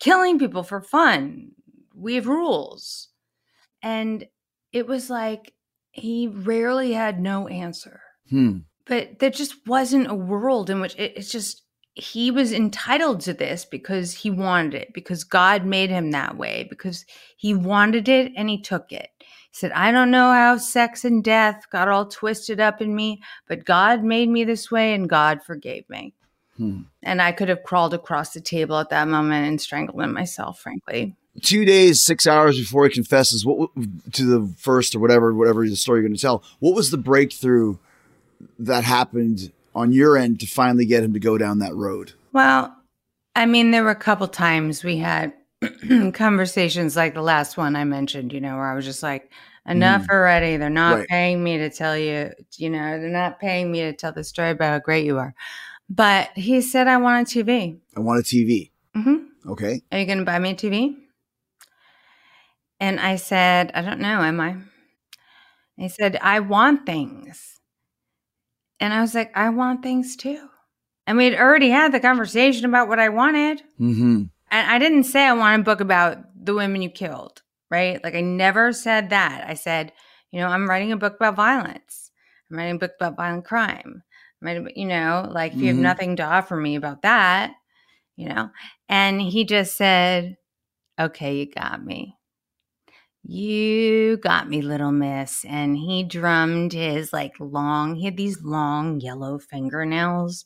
[0.00, 1.52] killing people for fun.
[1.94, 3.08] We have rules.
[3.82, 4.26] And
[4.72, 5.54] it was like
[5.92, 8.00] he rarely had no answer.
[8.30, 8.58] Hmm.
[8.86, 11.62] but there just wasn't a world in which it, it's just
[11.94, 16.66] he was entitled to this because he wanted it because god made him that way
[16.70, 17.04] because
[17.36, 19.08] he wanted it and he took it
[19.50, 23.20] he said i don't know how sex and death got all twisted up in me
[23.46, 26.14] but god made me this way and god forgave me
[26.56, 26.82] Hmm.
[27.04, 30.58] and i could have crawled across the table at that moment and strangled him myself
[30.58, 33.70] frankly Two days, six hours before he confesses, what
[34.14, 36.42] to the first or whatever, whatever the story you're going to tell.
[36.58, 37.76] What was the breakthrough
[38.58, 42.14] that happened on your end to finally get him to go down that road?
[42.32, 42.74] Well,
[43.36, 45.32] I mean, there were a couple times we had
[46.14, 49.30] conversations like the last one I mentioned, you know, where I was just like,
[49.66, 50.56] enough already.
[50.56, 51.08] They're not Right.
[51.08, 54.50] paying me to tell you, you know, they're not paying me to tell the story
[54.50, 55.34] about how great you are.
[55.90, 57.78] But he said, I want a TV.
[57.96, 58.70] I want a TV.
[58.96, 59.50] Mm-hmm.
[59.50, 59.82] Okay.
[59.92, 60.96] Are you going to buy me a TV?
[62.80, 64.56] And I said, I don't know, am I?
[65.76, 67.60] He said, I want things.
[68.80, 70.48] And I was like, I want things too.
[71.06, 73.62] And we'd already had the conversation about what I wanted.
[73.80, 74.24] Mm-hmm.
[74.50, 78.02] And I didn't say I want a book about the women you killed, right?
[78.02, 79.44] Like I never said that.
[79.48, 79.92] I said,
[80.30, 82.10] you know, I'm writing a book about violence.
[82.50, 84.02] I'm writing a book about violent crime.
[84.42, 85.82] I'm writing, you know, like if you have Mhm.
[85.82, 87.52] nothing to offer me about that,
[88.16, 88.50] you know.
[88.88, 90.36] And he just said,
[91.00, 92.17] "Okay, you got me.
[93.24, 97.96] You got me, little miss." And he drummed his like long.
[97.96, 100.44] He had these long yellow fingernails,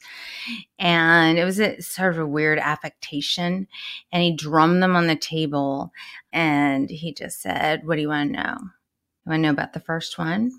[0.79, 3.69] and it was a sort of a weird affectation
[4.13, 5.93] and he drummed them on the table
[6.33, 8.57] and he just said, What do you want to know?
[8.61, 10.51] You want to know about the first one?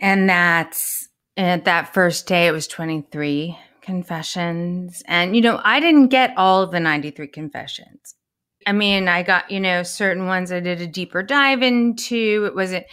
[0.00, 5.02] And that's at that first day, it was 23 confessions.
[5.06, 8.14] And, you know, I didn't get all of the 93 confessions.
[8.66, 12.44] I mean, I got, you know, certain ones I did a deeper dive into.
[12.46, 12.84] It wasn't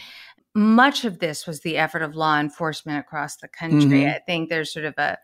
[0.56, 4.01] much of this was the effort of law enforcement across the country.
[4.03, 4.15] Mhm.
[4.15, 5.17] I think there's sort of a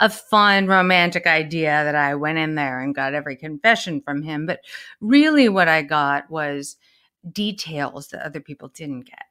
[0.00, 4.46] a fun romantic idea that I went in there and got every confession from him,
[4.46, 4.60] but
[5.00, 6.76] really what I got was
[7.32, 9.24] details that other people didn't get.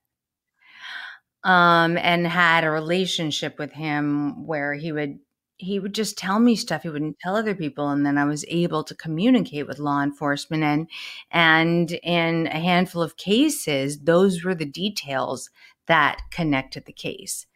[1.44, 5.20] Um and had a relationship with him where he would
[5.58, 8.46] he would just tell me stuff he wouldn't tell other people and then I was
[8.48, 10.88] able to communicate with law enforcement and
[11.32, 15.50] and in a handful of cases those were the details
[15.88, 17.48] that connected the case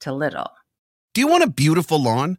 [0.00, 0.50] to little.
[1.14, 2.38] Do you want a beautiful lawn?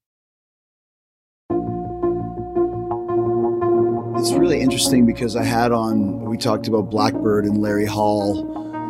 [4.21, 8.39] It's really interesting because I had on we talked about Blackbird and Larry Hall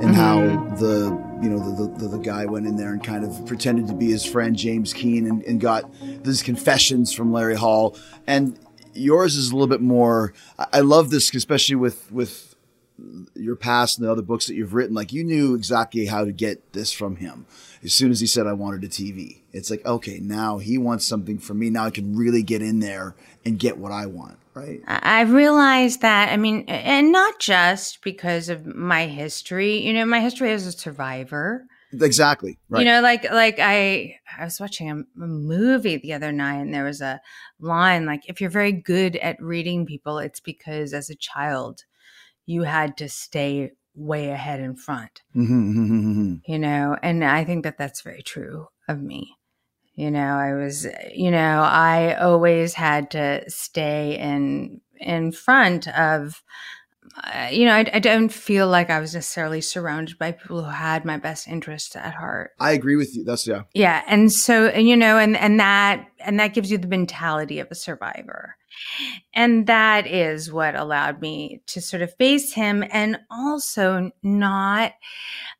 [0.01, 0.13] and mm-hmm.
[0.13, 0.41] how
[0.75, 1.05] the
[1.41, 4.11] you know the, the the guy went in there and kind of pretended to be
[4.11, 5.89] his friend James Keene and, and got
[6.23, 8.59] these confessions from Larry Hall and
[8.93, 12.51] yours is a little bit more I I love this especially with with
[13.35, 16.31] your past and the other books that you've written, like you knew exactly how to
[16.31, 17.45] get this from him.
[17.83, 21.05] As soon as he said, I wanted a TV, it's like, okay, now he wants
[21.05, 21.69] something from me.
[21.69, 24.81] Now I can really get in there and get what I want, right?
[24.87, 30.19] I realized that, I mean, and not just because of my history, you know, my
[30.19, 31.65] history as a survivor.
[31.93, 32.57] Exactly.
[32.69, 32.79] Right.
[32.79, 36.73] You know, like like I I was watching a, a movie the other night and
[36.73, 37.19] there was a
[37.59, 41.83] line like if you're very good at reading people, it's because as a child
[42.45, 45.21] you had to stay way ahead in front.
[45.35, 46.41] Mhm.
[46.47, 49.35] you know and i think that that's very true of me
[50.01, 56.41] you know i was you know i always had to stay in in front of
[57.23, 60.71] uh, you know I, I don't feel like i was necessarily surrounded by people who
[60.71, 63.23] had my best interests at heart I agree with you.
[63.23, 63.63] That's yeah.
[63.75, 67.59] yeah and so and you know and and that and that gives you the mentality
[67.59, 68.55] of a survivor
[69.33, 74.93] and that is what allowed me to sort of face him and also not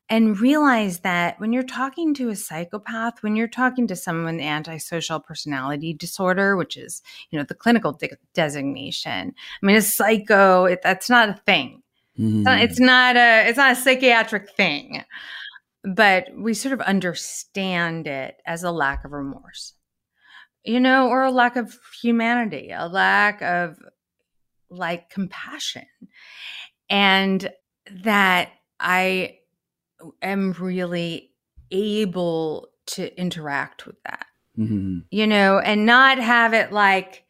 [0.08, 4.44] and realize that when you're talking to a psychopath when you're talking to someone with
[4.44, 10.64] antisocial personality disorder which is you know the clinical de- designation i mean a psycho
[10.64, 11.82] it, that's not a thing.
[12.16, 12.86] It's not- it's mm.
[12.86, 15.04] not a it's not a psychiatric thing.
[15.84, 19.74] But we sort of understand it as a lack of remorse
[20.64, 23.78] you know or a lack of humanity a lack of
[24.70, 25.86] like compassion
[26.88, 27.50] and
[28.04, 28.50] that
[28.80, 29.36] i
[30.22, 31.30] am really
[31.70, 34.26] able to interact with that
[34.58, 35.04] Mhm.
[35.10, 37.24] you know, and not have it like,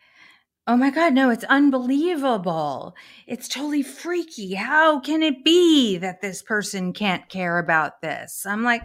[0.67, 2.97] oh my God, no, it's unbelievable.
[3.29, 4.55] It's totally freaky.
[4.55, 8.45] How can it be that this person can't care about this?
[8.45, 8.83] I'm like,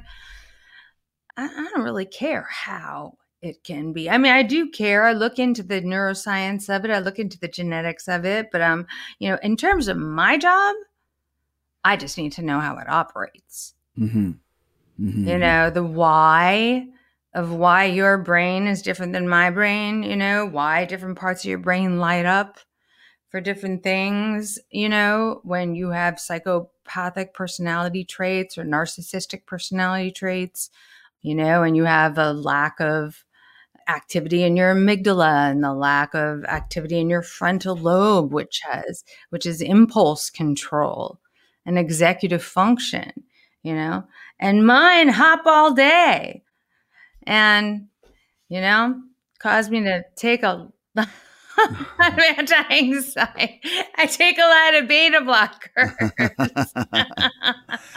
[1.35, 4.09] I, I don't really care how it can be.
[4.09, 5.03] I mean, I do care.
[5.05, 8.61] I look into the neuroscience of it, I look into the genetics of it, but
[8.61, 8.87] um,
[9.19, 10.75] you know, in terms of my job,
[11.83, 14.39] I just need to know how it operates Mhm.
[14.99, 15.27] Mhm.
[15.27, 16.87] you know the why
[17.33, 21.49] of why your brain is different than my brain you know why different parts of
[21.49, 22.59] your brain light up
[23.29, 30.69] for different things you know when you have psychopathic personality traits or narcissistic personality traits
[31.21, 33.25] you know and you have a lack of
[33.87, 39.03] activity in your amygdala and the lack of activity in your frontal lobe which has
[39.29, 41.19] which is impulse control
[41.65, 43.11] and executive function
[43.67, 44.05] you know?
[44.39, 46.43] And mine hop all day
[47.25, 47.87] and
[48.47, 49.01] you know
[49.39, 50.69] caused me to take a
[51.57, 53.61] of anti-anxiety
[53.95, 55.67] i take a lot of beta blockers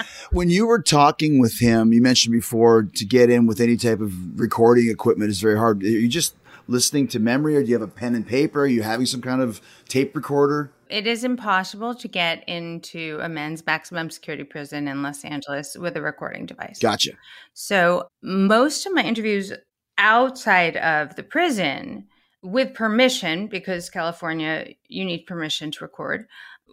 [0.32, 4.00] when you were talking with him, you mentioned before to get in with any type
[4.00, 5.82] of recording equipment is very hard.
[5.82, 6.36] Are you just
[6.68, 8.60] listening to memory or do you have a pen and paper?
[8.60, 10.72] Are you having some kind of tape recorder?
[10.88, 15.96] it is impossible to get into a men's maximum security prison in los angeles with
[15.96, 17.12] a recording device Gotcha.
[17.54, 19.52] So most of my interviews
[19.98, 22.08] outside of the prison,
[22.42, 26.26] with permission, because California, you need permission to record,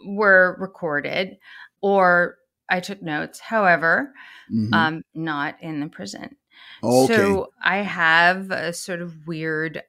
[0.05, 1.38] were recorded,
[1.82, 2.38] or
[2.70, 3.39] I took notes.
[3.39, 4.13] However,
[4.51, 4.74] Mhm.
[4.74, 6.36] um, not in the prison.
[6.84, 7.13] okay.
[7.13, 9.84] So I have a sort of weird,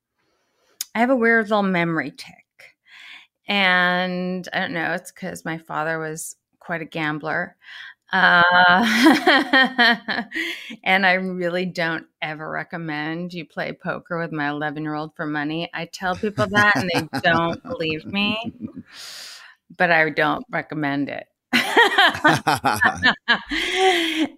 [0.94, 2.76] I have a weird little memory tick.
[3.46, 7.56] And I don't know, it's because my father was quite a gambler.
[8.10, 8.42] Uh,
[10.84, 15.26] and I really don't ever recommend you play poker with my 11 year old for
[15.26, 15.68] money.
[15.74, 18.54] I tell people that and they don't believe me,
[19.76, 21.26] but I don't recommend it.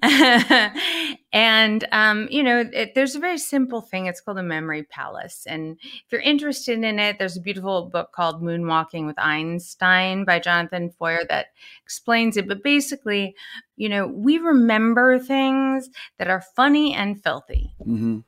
[1.32, 4.06] and um, you know, it, there's a very simple thing.
[4.06, 8.12] It's called a memory palace, and if you're interested in it, there's a beautiful book
[8.12, 11.46] called Moonwalking with Einstein by Jonathan Foer that
[11.84, 12.48] explains it.
[12.48, 13.34] But basically,
[13.76, 17.72] you know, we remember things that are funny and filthy.
[17.86, 18.24] Mhm.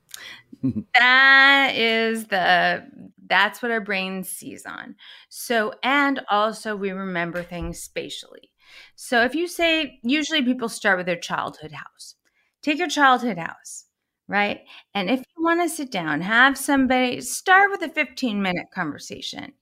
[0.95, 2.85] That is the
[3.27, 4.95] that's what our brain sees on.
[5.29, 8.51] So and also we remember things spatially.
[8.95, 12.15] So if you say usually people start with their childhood house.
[12.63, 13.85] Take your childhood house,
[14.27, 14.61] right?
[14.95, 19.53] And if you want to sit down, have somebody start with a 15 minute conversation,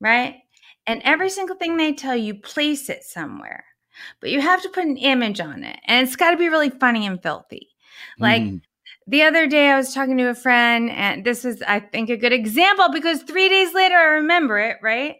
[0.00, 0.36] right?
[0.86, 3.64] And every single thing they tell you, place it somewhere.
[4.20, 5.78] But you have to put an image on it.
[5.86, 7.70] And it's got to be really funny and filthy.
[8.20, 8.60] Like Mhm.
[9.10, 12.16] The other day, I was talking to a friend, and this is, I think, a
[12.16, 15.16] good example because three days later, I remember it, right?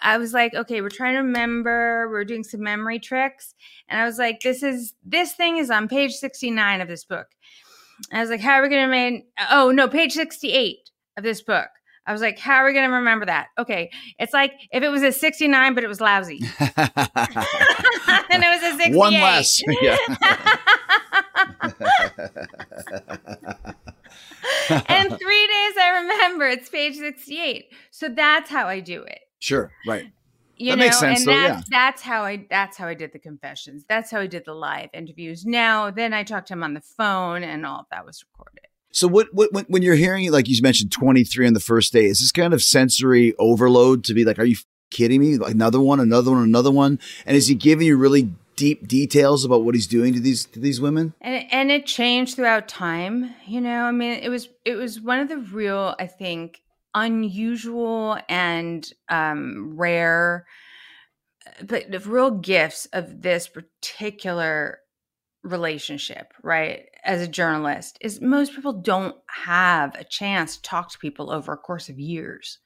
[0.00, 3.56] I was like, okay, we're trying to remember, we're doing some memory tricks.
[3.88, 7.26] And I was like, this is, this thing is on page 69 of this book.
[8.12, 11.42] I was like, how are we going to make, oh, no, page 68 of this
[11.42, 11.70] book.
[12.06, 13.48] I was like, how are we going to remember that?
[13.58, 13.90] Okay.
[14.20, 16.40] It's like if it was a 69, but it was lousy.
[16.60, 16.84] and
[18.44, 18.94] it was a 68.
[18.94, 19.60] One less.
[19.82, 19.96] Yeah.
[24.88, 27.66] and three days I remember it's page 68.
[27.90, 29.20] So that's how I do it.
[29.38, 29.70] Sure.
[29.86, 30.12] Right.
[30.56, 33.18] You That know, makes sense, and that's that's how I that's how I did the
[33.18, 33.84] confessions.
[33.88, 35.44] That's how I did the live interviews.
[35.44, 38.66] Now then I talked to him on the phone and all of that was recorded.
[38.92, 42.04] So what, what when, when you're hearing like you mentioned 23 on the first day,
[42.04, 44.56] is this kind of sensory overload to be like, are you
[44.90, 45.36] kidding me?
[45.36, 49.44] Like another one, another one, another one, and is he giving you really deep details
[49.44, 51.14] about what he's doing to these to these women?
[51.20, 53.84] And and it changed throughout time, you know.
[53.84, 56.60] I mean, it was it was one of the real, I think,
[56.94, 60.46] unusual and um rare
[61.62, 64.78] but the real gifts of this particular
[65.42, 66.86] relationship, right?
[67.04, 71.52] As a journalist, is most people don't have a chance to talk to people over
[71.52, 72.58] a course of years,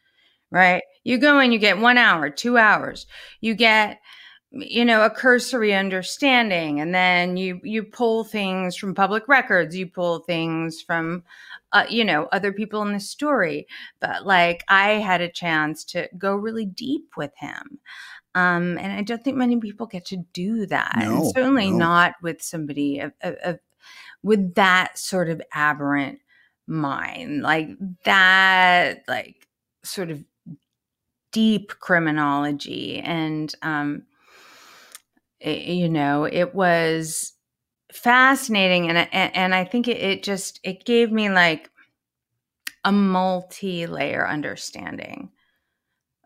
[0.51, 0.83] right?
[1.05, 3.07] You go and you get one hour, two hours,
[3.41, 3.99] you get
[4.51, 6.81] you know a cursory understanding.
[6.81, 9.77] And then you you pull things from public records.
[9.77, 11.23] You pull things from
[11.73, 13.67] uh, you know other people in the story.
[14.01, 17.79] But like i had a chance to go really deep with him.
[18.35, 20.97] Um and i don't think many people get to do that.
[20.97, 21.77] And certainly no.
[21.77, 23.59] not with somebody of, of, of
[24.23, 26.21] with that sort of aberrant
[26.67, 27.43] mind.
[27.43, 27.69] Like
[28.05, 29.47] that like
[29.85, 30.25] sort of
[31.33, 33.01] deep criminology.
[33.01, 34.05] And um
[35.41, 37.33] it- you know it was
[37.93, 41.71] fascinating and I- and, and i think it, it just it gave me like
[42.85, 45.31] a multi-layer understanding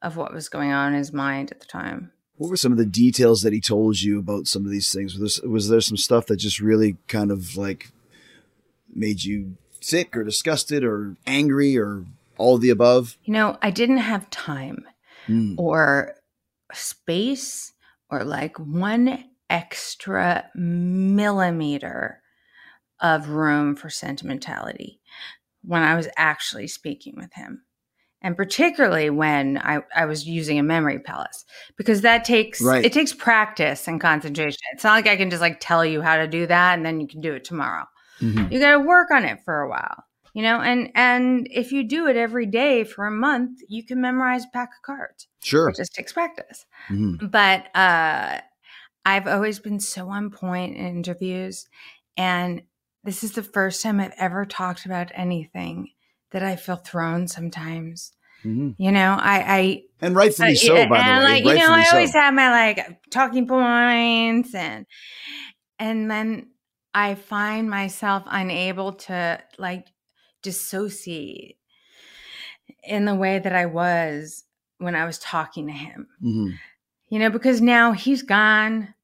[0.02, 2.78] of what was going on in his mind at the time What were some of
[2.78, 5.16] the details that he told you about some of these things?
[5.18, 7.90] Was there, was there some stuff that just really kind of like
[8.92, 12.04] made you sick or disgusted or angry or
[12.38, 13.16] all of the above?
[13.24, 14.84] you know i didn't have time
[15.28, 15.54] Mm.
[15.56, 16.16] or
[16.72, 17.72] space
[18.12, 22.22] or like one extra millimeter
[23.00, 25.00] of room for sentimentality
[25.64, 27.62] when I was actually speaking with him.
[28.24, 31.44] And particularly when I, I was using a memory palace,
[31.76, 32.84] because that takes Right.
[32.84, 34.60] it takes practice and concentration.
[34.74, 37.00] It's not like I can just like tell you how to do that and then
[37.00, 37.84] you can do it tomorrow
[38.20, 38.52] Mhm.
[38.52, 40.04] you got to work on it for a while
[40.34, 44.00] you know and and if you do it every day for a month you can
[44.00, 45.68] memorize a pack of cards Sure.
[45.68, 47.30] it just takes practice Mhm.
[47.30, 48.40] but uh
[49.04, 51.66] i've always been so on point in interviews
[52.16, 52.62] and
[53.04, 55.88] this is the first time i've ever talked about anything
[56.30, 58.12] that i feel thrown sometimes
[58.44, 58.74] Mhm.
[58.78, 61.42] you know i And rightfully uh, so, by the way.
[61.42, 61.96] like, you know, I so.
[61.96, 64.86] always have my like talking points and
[65.78, 66.48] and then
[66.94, 69.86] I find myself unable to like
[70.42, 71.56] dissociate
[72.84, 74.44] in the way that I was
[74.82, 76.08] when I was talking to him.
[76.22, 76.58] Mhm.
[77.10, 78.94] You know, because now he's gone.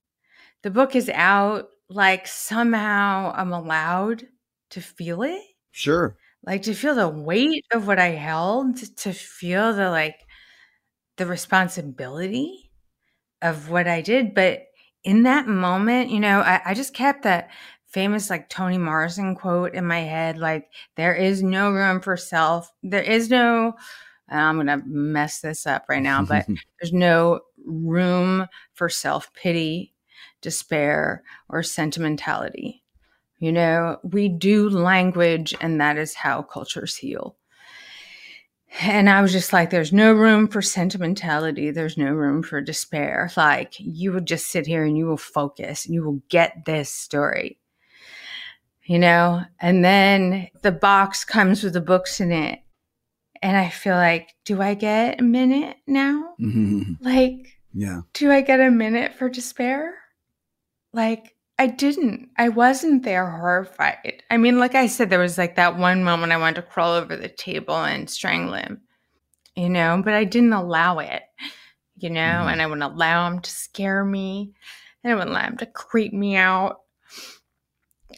[0.62, 1.70] The book is out.
[1.90, 4.28] Like somehow I'm allowed
[4.70, 6.16] to feel it Sure.
[6.44, 10.16] like to feel the weight of what I held, to, to feel the like
[11.16, 12.70] the responsibility
[13.42, 14.34] of what I did.
[14.34, 14.66] But
[15.04, 17.50] in that moment, you know, I, I just kept that
[17.88, 22.72] famous like Toni Morrison quote in my head like, there is no room for self.
[22.82, 23.74] There is no,
[24.30, 26.46] I'm going to mess this up right now, but
[26.80, 29.94] there's no room for self pity,
[30.40, 32.82] despair, or sentimentality.
[33.38, 37.36] You know, we do language, and that is how cultures heal.
[38.80, 41.70] And I was just like, there's no room for sentimentality.
[41.70, 43.30] There's no room for despair.
[43.36, 46.90] Like, you will just sit here and you will focus and you will get this
[46.90, 47.58] story,
[48.84, 49.42] you know?
[49.60, 52.60] And then the box comes with the books in it.
[53.42, 56.34] And I feel like, do I get a minute now?
[56.40, 56.96] Mhm.
[57.00, 58.00] Like, Yeah.
[58.14, 59.94] do I get a minute for despair?
[60.92, 62.30] Like, I didn't.
[62.36, 64.22] I wasn't there horrified.
[64.30, 66.94] I mean, like I said, there was like that one moment I wanted to crawl
[66.94, 68.82] over the table and strangle him,
[69.56, 71.22] you know, but I didn't allow it,
[71.96, 72.52] you know, Mhm.
[72.52, 74.54] and I wouldn't allow him to scare me
[75.02, 76.80] and I wouldn't allow him to creep me out.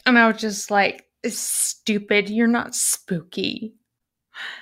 [0.05, 3.73] And I was just like, stupid, you're not spooky.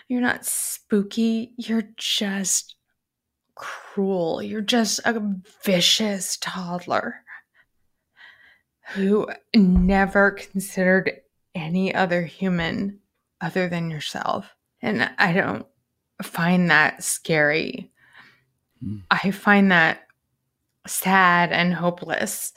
[0.07, 1.53] You're not spooky.
[1.57, 2.75] You're just
[3.55, 4.41] cruel.
[4.41, 5.21] You're just a
[5.63, 7.23] vicious toddler
[8.93, 11.11] who never considered
[11.53, 12.99] any other human
[13.41, 14.55] other than yourself.
[14.82, 15.65] And I don't
[16.23, 17.91] find that scary.
[18.82, 18.97] Hmm.
[19.11, 20.07] I find that
[20.88, 22.53] sad and hopeless.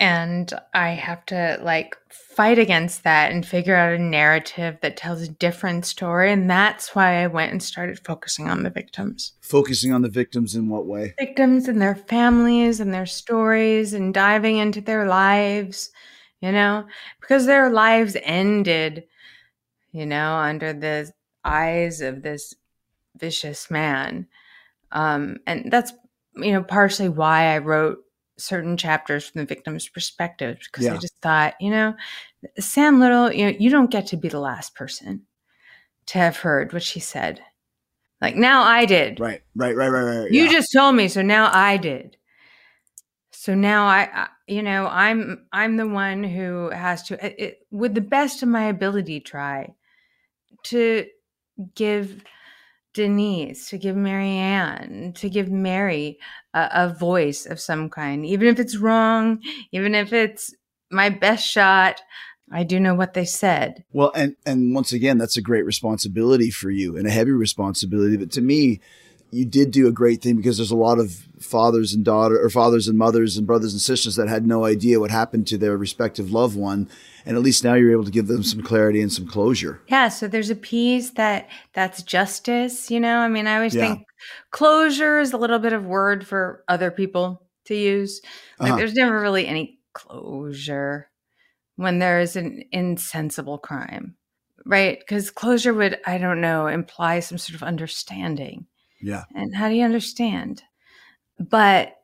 [0.00, 1.96] And I have to like
[2.34, 6.32] fight against that and figure out a narrative that tells a different story.
[6.32, 9.32] And that's why I went and started focusing on the victims.
[9.40, 11.14] Focusing on the victims in what way?
[11.18, 15.90] Victims and their families and their stories and diving into their lives,
[16.40, 16.86] you know,
[17.20, 19.04] because their lives ended,
[19.92, 21.12] you know, under the
[21.44, 22.54] eyes of this
[23.16, 24.26] vicious man.
[24.92, 25.92] Um, and that's,
[26.36, 28.03] you know, partially why I wrote
[28.36, 30.94] certain chapters from the victim's perspective because Yeah.
[30.94, 31.94] I just thought, you know,
[32.58, 35.26] Sam Little, you know, you don't get to be the last person
[36.06, 37.40] to have heard what she said.
[38.20, 39.20] Like now I did.
[39.20, 40.30] Right, right, right, right, right.
[40.30, 40.52] You yeah.
[40.52, 42.16] just told me, so now I did.
[43.32, 47.66] So now I, I you know, I'm I'm the one who has to, it, it,
[47.70, 49.74] with the best of my ability, try
[50.64, 51.06] to
[51.74, 52.24] give
[52.94, 56.18] Denise, to give Marianne, to give Mary
[56.54, 59.40] a, a voice of some kind, even if it's wrong,
[59.72, 60.54] even if it's
[60.90, 62.00] my best shot.
[62.52, 63.84] I do know what they said.
[63.92, 68.16] Well, and and once again, that's a great responsibility for you and a heavy responsibility.
[68.16, 68.80] But to me,
[69.34, 72.48] you did do a great thing because there's a lot of fathers and daughter or
[72.48, 75.76] fathers and mothers and brothers and sisters that had no idea what happened to their
[75.76, 76.88] respective loved one,
[77.26, 79.80] and at least now you're able to give them some clarity and some closure.
[79.88, 83.18] Yeah, so there's a piece that that's justice, you know?
[83.18, 83.94] I mean, I always Yeah.
[83.96, 84.06] think
[84.50, 88.20] closure is a little bit of word for other people to use.
[88.60, 88.78] Like Uh-huh.
[88.78, 91.10] there's never really any closure
[91.76, 94.16] when there is an insensible crime.
[94.66, 95.06] Right?
[95.06, 98.66] Cuz closure would I don't know, imply some sort of understanding.
[99.02, 100.62] Yeah, And how do you understand?
[101.38, 101.96] But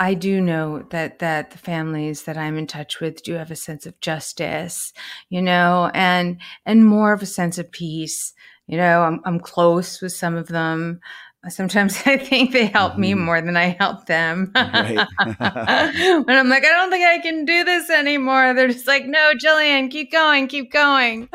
[0.00, 3.56] I do know that that the families that I'm in touch with do have a
[3.56, 4.92] sense of justice,
[5.28, 8.32] you know, and and more of a sense of peace.
[8.66, 11.00] You know, I'm I'm close with some of them.
[11.48, 13.24] Sometimes I think they help me Mhm.
[13.24, 14.52] more than I help them.
[14.56, 15.08] Right.
[15.24, 19.32] when I'm like, I don't think I can do this anymore, they're just like, No,
[19.42, 21.28] Jillian, keep going, keep going.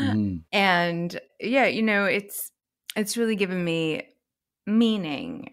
[0.00, 0.42] Mhm.
[0.52, 2.50] And yeah, you know, it's
[2.96, 4.02] it's really given me
[4.66, 5.50] meaning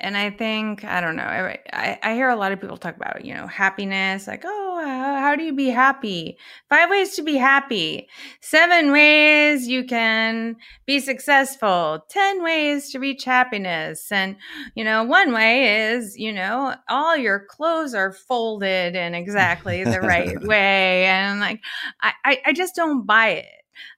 [0.00, 2.96] and i think i don't know I, I i hear a lot of people talk
[2.96, 6.36] about you know happiness like oh how, how do you be happy?
[6.68, 8.08] Five ways to be happy.
[8.40, 12.04] Seven ways you can be successful.
[12.08, 14.10] Ten ways to reach happiness.
[14.10, 14.36] And
[14.74, 20.00] you know one way is you know all your clothes are folded in exactly the
[20.00, 21.06] right way.
[21.06, 21.60] And like
[22.00, 23.46] I, I i just don't buy it.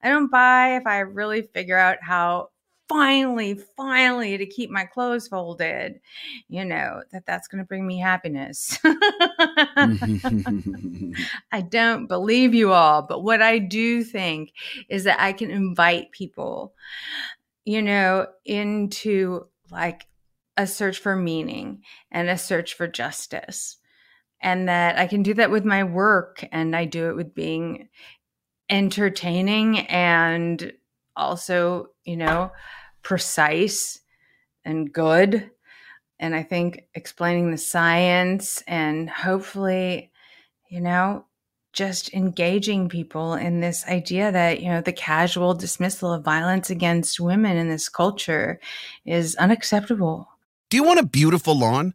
[0.02, 2.50] I don't buy if i really figure out how
[2.90, 6.00] finally, finally to keep my clothes folded,
[6.48, 8.80] you know, that that's going to bring me happiness.
[11.52, 14.52] I don't believe you all, but what I do think
[14.88, 16.74] is that I can invite people,
[17.64, 20.08] you know, into like
[20.56, 23.76] a search for meaning and a search for justice.
[24.42, 27.88] And that I can do that with my work and I do it with being
[28.68, 30.72] entertaining and
[31.16, 32.50] also, you know,
[33.10, 33.98] precise
[34.64, 35.50] and good.
[36.20, 40.12] And I think explaining the science and hopefully,
[40.68, 41.24] you know,
[41.72, 47.18] just engaging people in this idea that, you know, the casual dismissal of violence against
[47.18, 48.60] women in this culture
[49.04, 50.28] is unacceptable.
[50.68, 51.94] Do you want a beautiful lawn?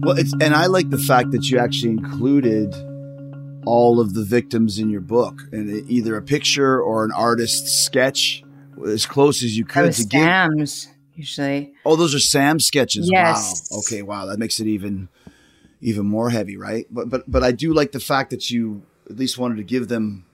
[0.00, 2.74] Well, it's and I like the fact that you actually included
[3.66, 8.42] all of the victims in your book, and either a picture or an artist's sketch,
[8.86, 10.18] as close as you oh, could was to.
[10.18, 11.74] Sam's usually.
[11.84, 13.08] Oh, those are Sam's sketches.
[13.10, 13.68] Yes.
[13.70, 13.78] Wow.
[13.80, 14.02] Okay.
[14.02, 14.26] Wow.
[14.26, 15.08] That makes it even
[15.80, 16.86] even more heavy, right?
[16.90, 19.88] But but but I do like the fact that you at least wanted to give
[19.88, 20.24] them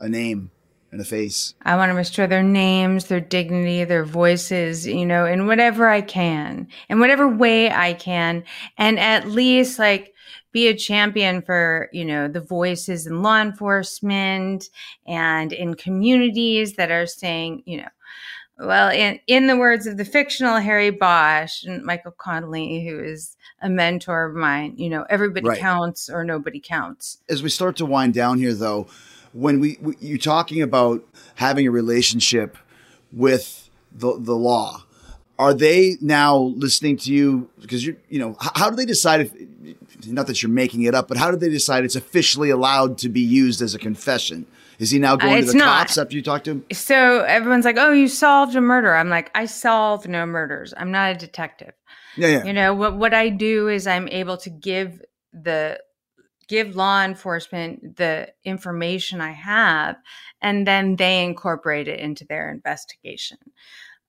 [0.00, 0.50] a name
[0.96, 1.54] and a face.
[1.62, 6.00] I want to restore their names, their dignity, their voices, you know, in whatever I
[6.00, 8.44] can, in whatever way I can,
[8.78, 10.14] and at least like
[10.52, 14.70] be a champion for, you know, the voices in law enforcement
[15.06, 17.88] and in communities that are saying, you know,
[18.58, 23.36] well, in, in the words of the fictional Harry Bosch and Michael Connelly, who is
[23.60, 25.60] a mentor of mine, you know, everybody Right.
[25.60, 27.18] counts or nobody counts.
[27.28, 28.86] As we start to wind down here, though,
[29.36, 31.04] when we, we you're talking about
[31.36, 32.56] having a relationship
[33.12, 34.84] with the the law,
[35.38, 39.20] are they now listening to you because you you know h- how do they decide
[39.20, 39.32] if
[40.06, 43.08] not that you're making it up but how do they decide it's officially allowed to
[43.08, 44.46] be used as a confession
[44.78, 45.78] is he now uh, going to the not.
[45.80, 49.08] cops after you talk to him So everyone's like, "Oh, you solved a murder." I'm
[49.08, 50.72] like, "I solve no murders.
[50.76, 51.72] I'm not a detective."
[52.16, 52.96] yeah yeah You know what?
[52.96, 55.78] What I do is I'm able to give the
[56.48, 59.96] give law enforcement the information I have,
[60.40, 63.38] and then they incorporate it into their investigation.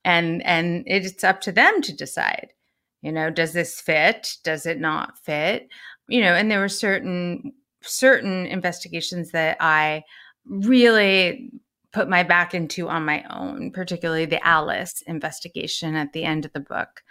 [0.05, 2.53] And and it's up to them to decide.
[3.01, 4.37] You know, does this fit?
[4.43, 5.69] Does it not fit?
[6.07, 10.03] You know, and there were certain certain investigations that I
[10.45, 11.51] really
[11.93, 16.53] put my back into on my own, particularly the Alice investigation at the end of
[16.53, 17.03] the book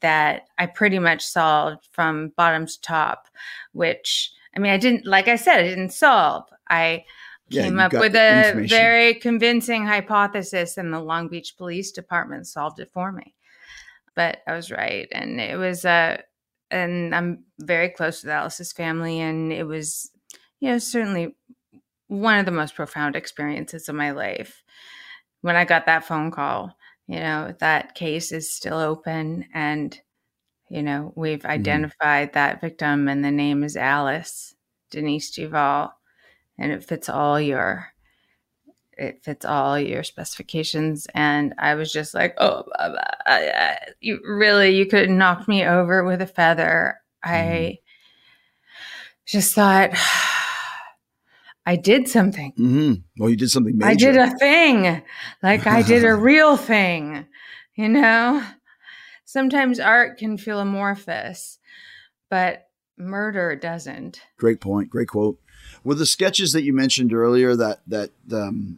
[0.00, 3.28] that I pretty much solved from bottom to top,
[3.72, 6.44] which I mean, I didn't, like I said, I didn't solve.
[6.68, 7.04] I
[7.50, 12.90] came up with a very convincing hypothesis, and the Long Beach Police Department solved it
[12.92, 13.34] for me.
[14.14, 15.08] But I was right.
[15.12, 16.20] And it was, uh,
[16.70, 20.10] and I'm very close with Alice's family, and it was,
[20.60, 21.34] you know, certainly
[22.08, 24.62] one of the most profound experiences of my life
[25.40, 26.76] when I got that phone call.
[27.06, 29.98] You know, that case is still open, and,
[30.72, 34.54] you know, we've identified that victim, and the name is Alice
[34.90, 35.92] Denise Duval,
[36.56, 37.88] and it fits all your.
[38.96, 44.20] It fits all your specifications, and I was just like, "Oh, blah, blah, I, you
[44.26, 47.80] really, you could knock me over with a feather." I
[49.26, 49.90] just thought,
[51.66, 52.52] I did something.
[52.52, 52.94] mm-hmm.
[53.18, 55.02] well you did something major I did a thing.
[55.42, 57.26] Like I did a real thing.
[57.74, 58.42] You know?
[59.32, 61.58] Sometimes art can feel amorphous,
[62.28, 62.68] but
[62.98, 64.20] murder doesn't.
[64.36, 64.90] Great point.
[64.90, 65.40] Great quote.
[65.82, 68.76] Were the sketches that you mentioned earlier that that um,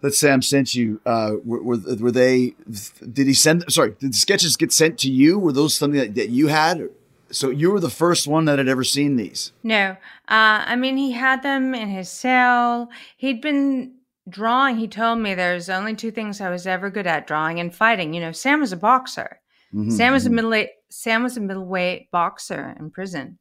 [0.00, 2.54] that Sam sent you uh, were, were were they?
[3.00, 3.64] Did he send?
[3.68, 5.40] Sorry, did the sketches get sent to you?
[5.40, 6.88] Were those something that, that you had?
[7.32, 9.50] So you were the first one that had ever seen these.
[9.64, 9.96] No.
[10.28, 12.90] Uh, I mean, he had them in his cell.
[13.16, 13.94] He'd been
[14.30, 14.76] drawing.
[14.76, 18.14] He told me there's only two things I was ever good at drawing and fighting.
[18.14, 19.40] You know, Sam was a boxer.
[19.74, 20.66] Mhm, Sam was a middle.
[20.90, 23.38] Sam was a middleweight boxer in prison.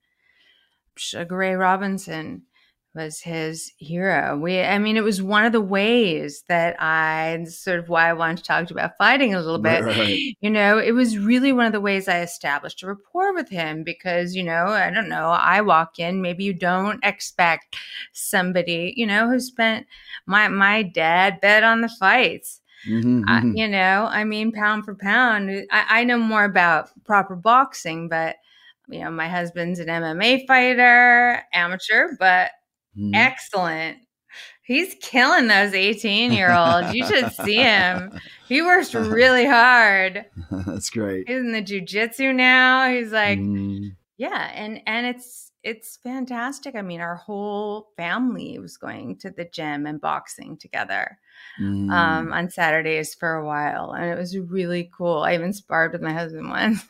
[0.97, 2.43] Sugar Ray Robinson
[2.95, 4.37] was his hero.
[4.37, 8.13] We, I mean, it was one of the ways that I sort of why I
[8.13, 9.83] wanted to talk about fighting a little bit.
[9.83, 10.35] Right.
[10.41, 13.83] You know, it was really one of the ways I established a rapport with him
[13.83, 17.75] because, you know, I don't know, I walk in, maybe you don't expect
[18.13, 19.85] somebody, you know, who spent
[20.25, 22.61] my my dad bet on the fights.
[22.87, 23.57] Mhm, I, mhm.
[23.57, 28.37] you know, I mean, pound for pound, I, I know more about proper boxing, but
[28.87, 32.51] you know, my husband's an MMA fighter, amateur, but
[32.97, 33.11] Mhm.
[33.15, 33.97] excellent.
[34.63, 36.93] He's killing those 18 year olds.
[36.93, 38.11] You should see him.
[38.47, 40.25] He works really hard.
[40.51, 41.27] That's great.
[41.27, 42.89] He's in the jujitsu now.
[42.91, 43.95] He's like, Mm.
[44.17, 46.75] yeah, and and it's it's fantastic.
[46.75, 51.17] I mean, our whole family was going to the gym and boxing together
[51.59, 51.91] Mm.
[51.91, 55.19] um, on Saturdays for a while, and it was really cool.
[55.23, 56.83] I even sparred with my husband once,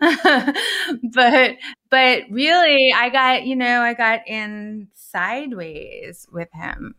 [1.12, 1.56] but
[1.90, 6.94] but really, I got you know I got in sideways with him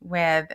[0.00, 0.52] with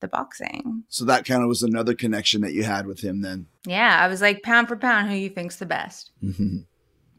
[0.00, 0.82] the boxing.
[0.88, 3.46] so that kind of was another connection that you had with him then.
[3.66, 6.10] Yeah, I was like pound for pound, who you think's the best?
[6.22, 6.66] Mhm.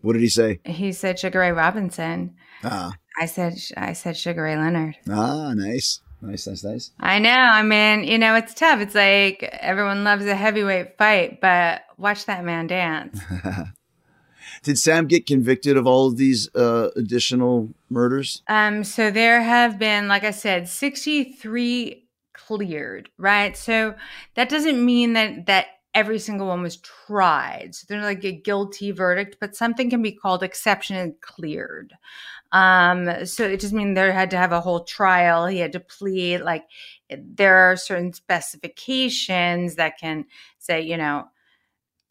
[0.02, 0.60] What did he say?
[0.66, 2.36] He said Sugar Ray Robinson.
[2.64, 4.98] Ah, I said I said Sugar Ray Leonard.
[5.10, 6.92] ah, nice, nice, nice, nice.
[7.00, 7.30] I know.
[7.30, 8.80] I mean, you know, it's tough.
[8.80, 13.20] It's like everyone loves a heavyweight fight, but watch that man dance.
[14.64, 18.42] Did Sam get convicted of all of these uh, additional murders?
[18.48, 23.58] Um, so there have been, like I said, 63 cleared, right?
[23.58, 23.96] So
[24.36, 27.76] that doesn't mean that that every single one was tried.
[27.76, 31.94] So they're like a guilty verdict, but something can be called exception and cleared.
[32.54, 35.48] Um, so it just means there had to have a whole trial.
[35.48, 36.42] He had to plead.
[36.42, 36.66] Like
[37.10, 40.26] there are certain specifications that can
[40.60, 41.26] say, you know,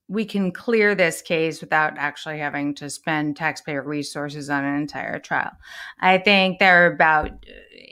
[0.09, 5.19] we can clear this case without actually having to spend taxpayer resources on an entire
[5.19, 5.53] trial.
[6.01, 7.31] I think there are about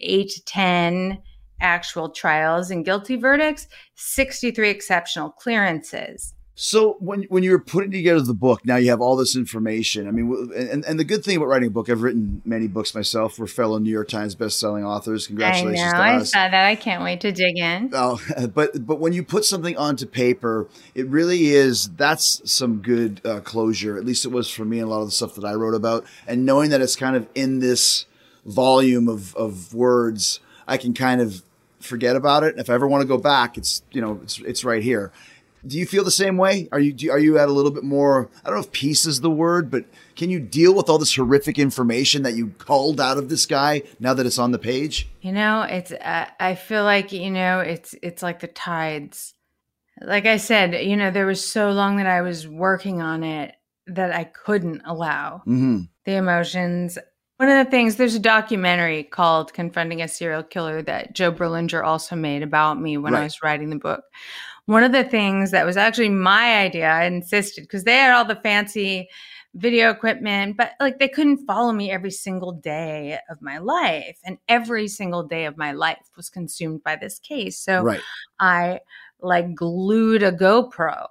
[0.01, 1.23] eight to 10
[1.61, 6.35] actual trials and guilty verdicts, 63 exceptional clearances.
[6.63, 10.07] So when when you were putting together the book, now you have all this information.
[10.07, 12.95] I mean, and, and the good thing about writing a book, I've written many books
[12.95, 13.39] myself.
[13.39, 15.25] We're fellow New York Times best-selling authors.
[15.25, 15.99] I Congratulations know.
[15.99, 16.67] to I saw that.
[16.67, 17.89] I can't wait to dig in.
[17.95, 18.21] Oh,
[18.55, 23.41] but but when you put something onto paper, it really is that's some good uh,
[23.41, 23.97] closure.
[23.97, 25.75] At least it was for me and a lot of the stuff that I wrote
[25.75, 26.05] about.
[26.27, 28.05] And knowing that it's kind of in this
[28.45, 31.43] volume of of words, I can kind of
[31.81, 32.59] forget about it.
[32.59, 35.11] If I ever want to go back, it's you know it's it's right here.
[35.67, 36.69] Do you feel the same way?
[36.73, 38.31] Are you do, are you at a little bit more?
[38.45, 39.85] I don't know if peace is the word, but
[40.17, 43.83] can you deal with all this horrific information that you culled out of this guy
[43.99, 45.09] now that it's on the page?
[45.21, 49.35] You know, it's uh, I feel like, you know, it's it's like the tides.
[50.01, 53.55] Like I said, you know, there was so long that I was working on it
[53.87, 55.81] that I couldn't allow Mm-hmm.
[56.07, 56.97] the emotions.
[57.37, 61.83] One of the things, there's a documentary called Confronting a Serial Killer that Joe Berlinger
[61.83, 64.05] also made about me when I was writing the book.
[64.67, 68.25] One of the things that was actually my idea, I insisted because they had all
[68.25, 69.09] the fancy
[69.55, 74.19] video equipment, but like they couldn't follow me every single day of my life.
[74.25, 77.59] And every single day of my life was consumed by this case.
[77.59, 78.01] So Right.
[78.39, 78.81] I
[79.21, 81.07] like glued a GoPro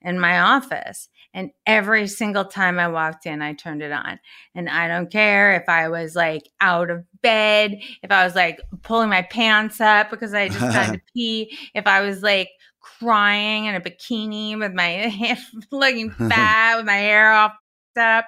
[0.00, 1.08] in my office.
[1.32, 4.20] And every single time I walked in, I turned it on.
[4.54, 8.60] And I don't care if I was like out of bed, if I was like
[8.82, 12.50] pulling my pants up because I just had to pee, if I was like
[12.84, 15.38] crying in a bikini with my
[15.72, 17.52] looking fat with my hair all
[17.96, 18.26] up.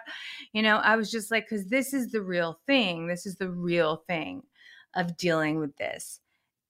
[0.52, 3.06] You know, I was just like, because this is the real thing.
[3.06, 4.42] This is the real thing
[4.94, 6.20] of dealing with this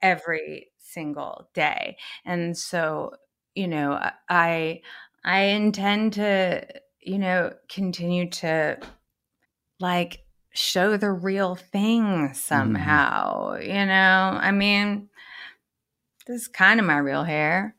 [0.03, 1.97] every single day.
[2.25, 3.13] And so,
[3.55, 4.81] you know, I
[5.25, 6.67] I intend to,
[7.01, 8.79] you know, continue to
[9.79, 10.21] like
[10.53, 12.35] show the real thing mm-hmm.
[12.35, 14.39] somehow, you know?
[14.41, 15.09] I mean,
[16.27, 17.75] this is kind of my real hair.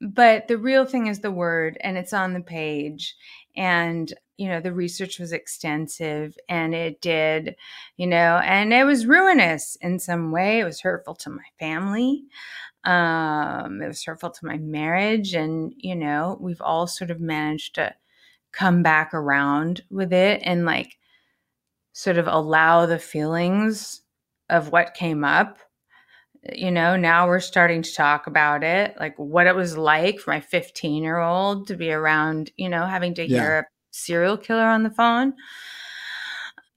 [0.00, 3.16] but the real thing is the word, and it's on the page.
[3.56, 7.54] And, you know, the research was extensive and it did,
[7.96, 10.58] you know, and it was ruinous in some way.
[10.58, 12.24] It was hurtful to my family.
[12.82, 15.34] Um, it was hurtful to my marriage.
[15.34, 17.94] And, you know, we've all sort of managed to
[18.52, 20.98] come back around with it and like
[21.94, 24.02] sort of allow the feelings
[24.50, 25.58] of what came up.
[26.52, 30.32] You know, now we're starting to talk about it, like what it was like for
[30.32, 33.40] my 15 year old to be around, you know, having to Yeah.
[33.40, 35.34] hear a serial killer on the phone.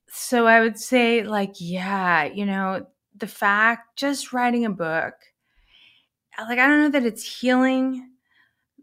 [0.08, 5.14] So I would say, like, yeah, you know, the fact just writing a book,
[6.38, 8.10] like, I don't know that it's healing,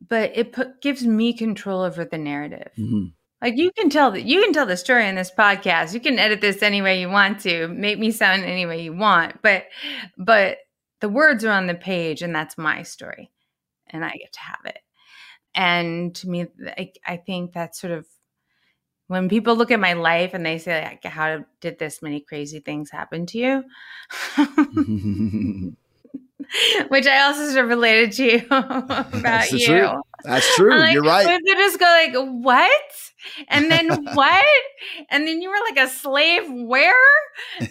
[0.08, 2.72] but it put, gives me control over the narrative.
[2.78, 3.14] Mhm.
[3.46, 5.94] Like you can tell that you can tell the story in this podcast.
[5.94, 8.92] You can edit this any way you want to, make me sound any way you
[8.92, 9.66] want, but
[10.18, 10.58] but
[11.00, 13.30] the words are on the page and that's my story
[13.92, 14.80] and I get to have it.
[15.54, 18.08] And to me I, I think that's sort of
[19.10, 22.62] when people look at my life and they say like how did this many crazy
[22.62, 23.64] things happen to you?
[26.90, 29.66] Which I also sort of related to you about That's you.
[29.68, 29.92] truth.
[30.24, 30.78] That's true.
[30.78, 31.26] Like, You're right.
[31.46, 32.82] They just go like, what?
[33.50, 34.46] And then what?
[35.10, 36.94] and then you were like a slave where?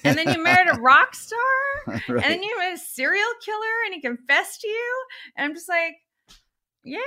[0.04, 1.38] And then you married a rock star?
[1.86, 2.02] Right.
[2.08, 5.04] And then you met a serial killer and he confessed to you?
[5.36, 5.94] And I'm just like,
[6.84, 6.98] yeah.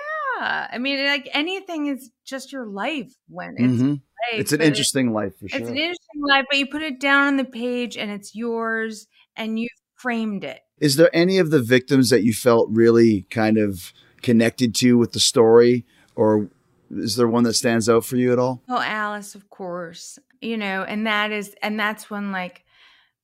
[0.71, 3.89] I mean, like anything is just your life when it's Mhm.
[3.91, 4.01] life,
[4.39, 5.59] It's an but it- interesting life for sure.
[5.59, 9.07] It's an interesting life, but you put it down on the page and it's yours
[9.35, 10.59] and you framed it.
[10.79, 15.11] Is there any of the victims that you felt really kind of connected to with
[15.11, 16.49] the story, or
[16.91, 18.61] is there one that stands out for you at all?
[18.69, 20.19] Oh, Alice, of course.
[20.39, 22.63] You know, and that is, and that's when, like,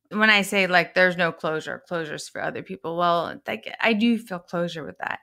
[0.10, 2.98] when I say, like, there's no closure, closures for other people.
[2.98, 5.20] Well, like, I do feel closure with that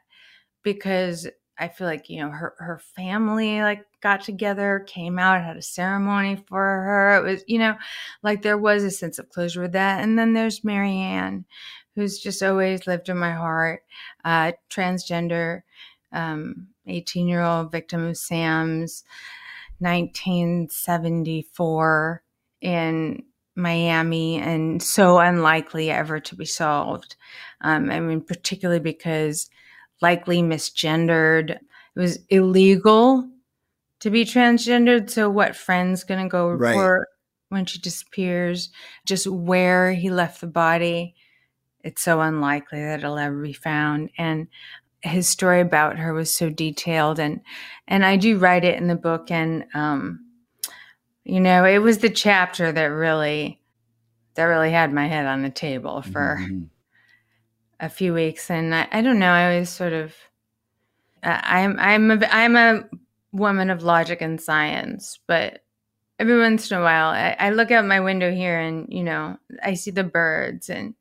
[0.63, 1.29] because
[1.59, 5.63] I feel like, you know, her, her family, like, got together, came out, had a
[5.63, 7.17] ceremony for her.
[7.19, 7.77] It was, you know,
[8.23, 10.03] like, there was a sense of closure with that.
[10.03, 11.45] And then there's Marianne,
[11.95, 13.83] who's just always lived in my heart,
[14.25, 15.63] uh, transgender,
[16.13, 19.05] um, 18 year old victim of Sam's.
[19.81, 22.23] 1974
[22.61, 23.23] in
[23.57, 27.17] Miami and so unlikely ever to be solved.
[27.61, 29.51] Um, I mean, particularly because
[30.01, 31.51] likely misgendered.
[31.51, 31.61] It
[31.97, 33.29] was illegal
[34.01, 35.11] to be transgendered.
[35.11, 36.71] So, what friend's going to go Right.
[36.71, 37.09] report
[37.49, 38.71] when she disappears?
[39.05, 41.15] Just where he left the body.
[41.83, 44.11] It's so unlikely that it'll ever be found.
[44.19, 44.49] And
[45.03, 47.41] his story about her was so detailed and
[47.89, 50.27] and I do write it in the book and um
[51.25, 53.61] you know it was the chapter that really
[54.35, 56.69] that really had my head on the table for Mhm.
[57.81, 60.15] a few weeks and I, I don't know I was sort of
[61.23, 62.85] uh, I'm I'm a I'm a
[63.33, 65.61] woman of logic and science but
[66.19, 69.39] every once in a while I, I look out my window here and you know
[69.63, 70.95] I see the birds and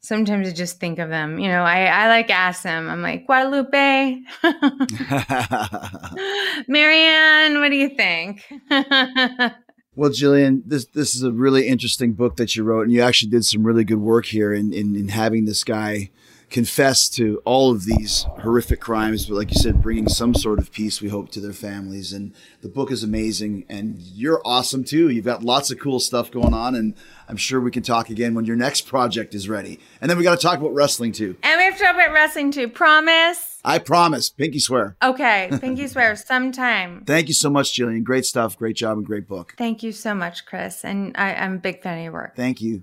[0.00, 3.26] sometimes I just think of them you know I I like ask them I'm like
[3.26, 4.20] Guadalupe.
[6.68, 8.44] Marianne, what do you think?
[9.96, 13.30] Well, Jillian, this this is a really interesting book that you wrote, and you actually
[13.30, 16.10] did some really good work here in in, in having this guy
[16.50, 20.72] confess to all of these horrific crimes, but like you said, bringing some sort of
[20.72, 22.12] peace, we hope, to their families.
[22.12, 25.08] And the book is amazing, and you're awesome too.
[25.08, 26.94] You've got lots of cool stuff going on, and
[27.28, 29.78] I'm sure we can talk again when your next project is ready.
[30.00, 31.36] And then we got to talk about wrestling too.
[31.42, 32.68] And we have to talk about wrestling too.
[32.68, 33.60] Promise?
[33.64, 34.30] I promise.
[34.30, 34.96] Pinky swear.
[35.02, 35.50] Okay.
[35.60, 37.04] Pinky swear sometime.
[37.04, 38.02] Thank you so much, Jillian.
[38.02, 38.56] Great stuff.
[38.58, 39.54] Great job and great book.
[39.56, 40.84] Thank you so much, Chris.
[40.84, 42.36] And I, I'm a big fan of your work.
[42.36, 42.82] Thank you.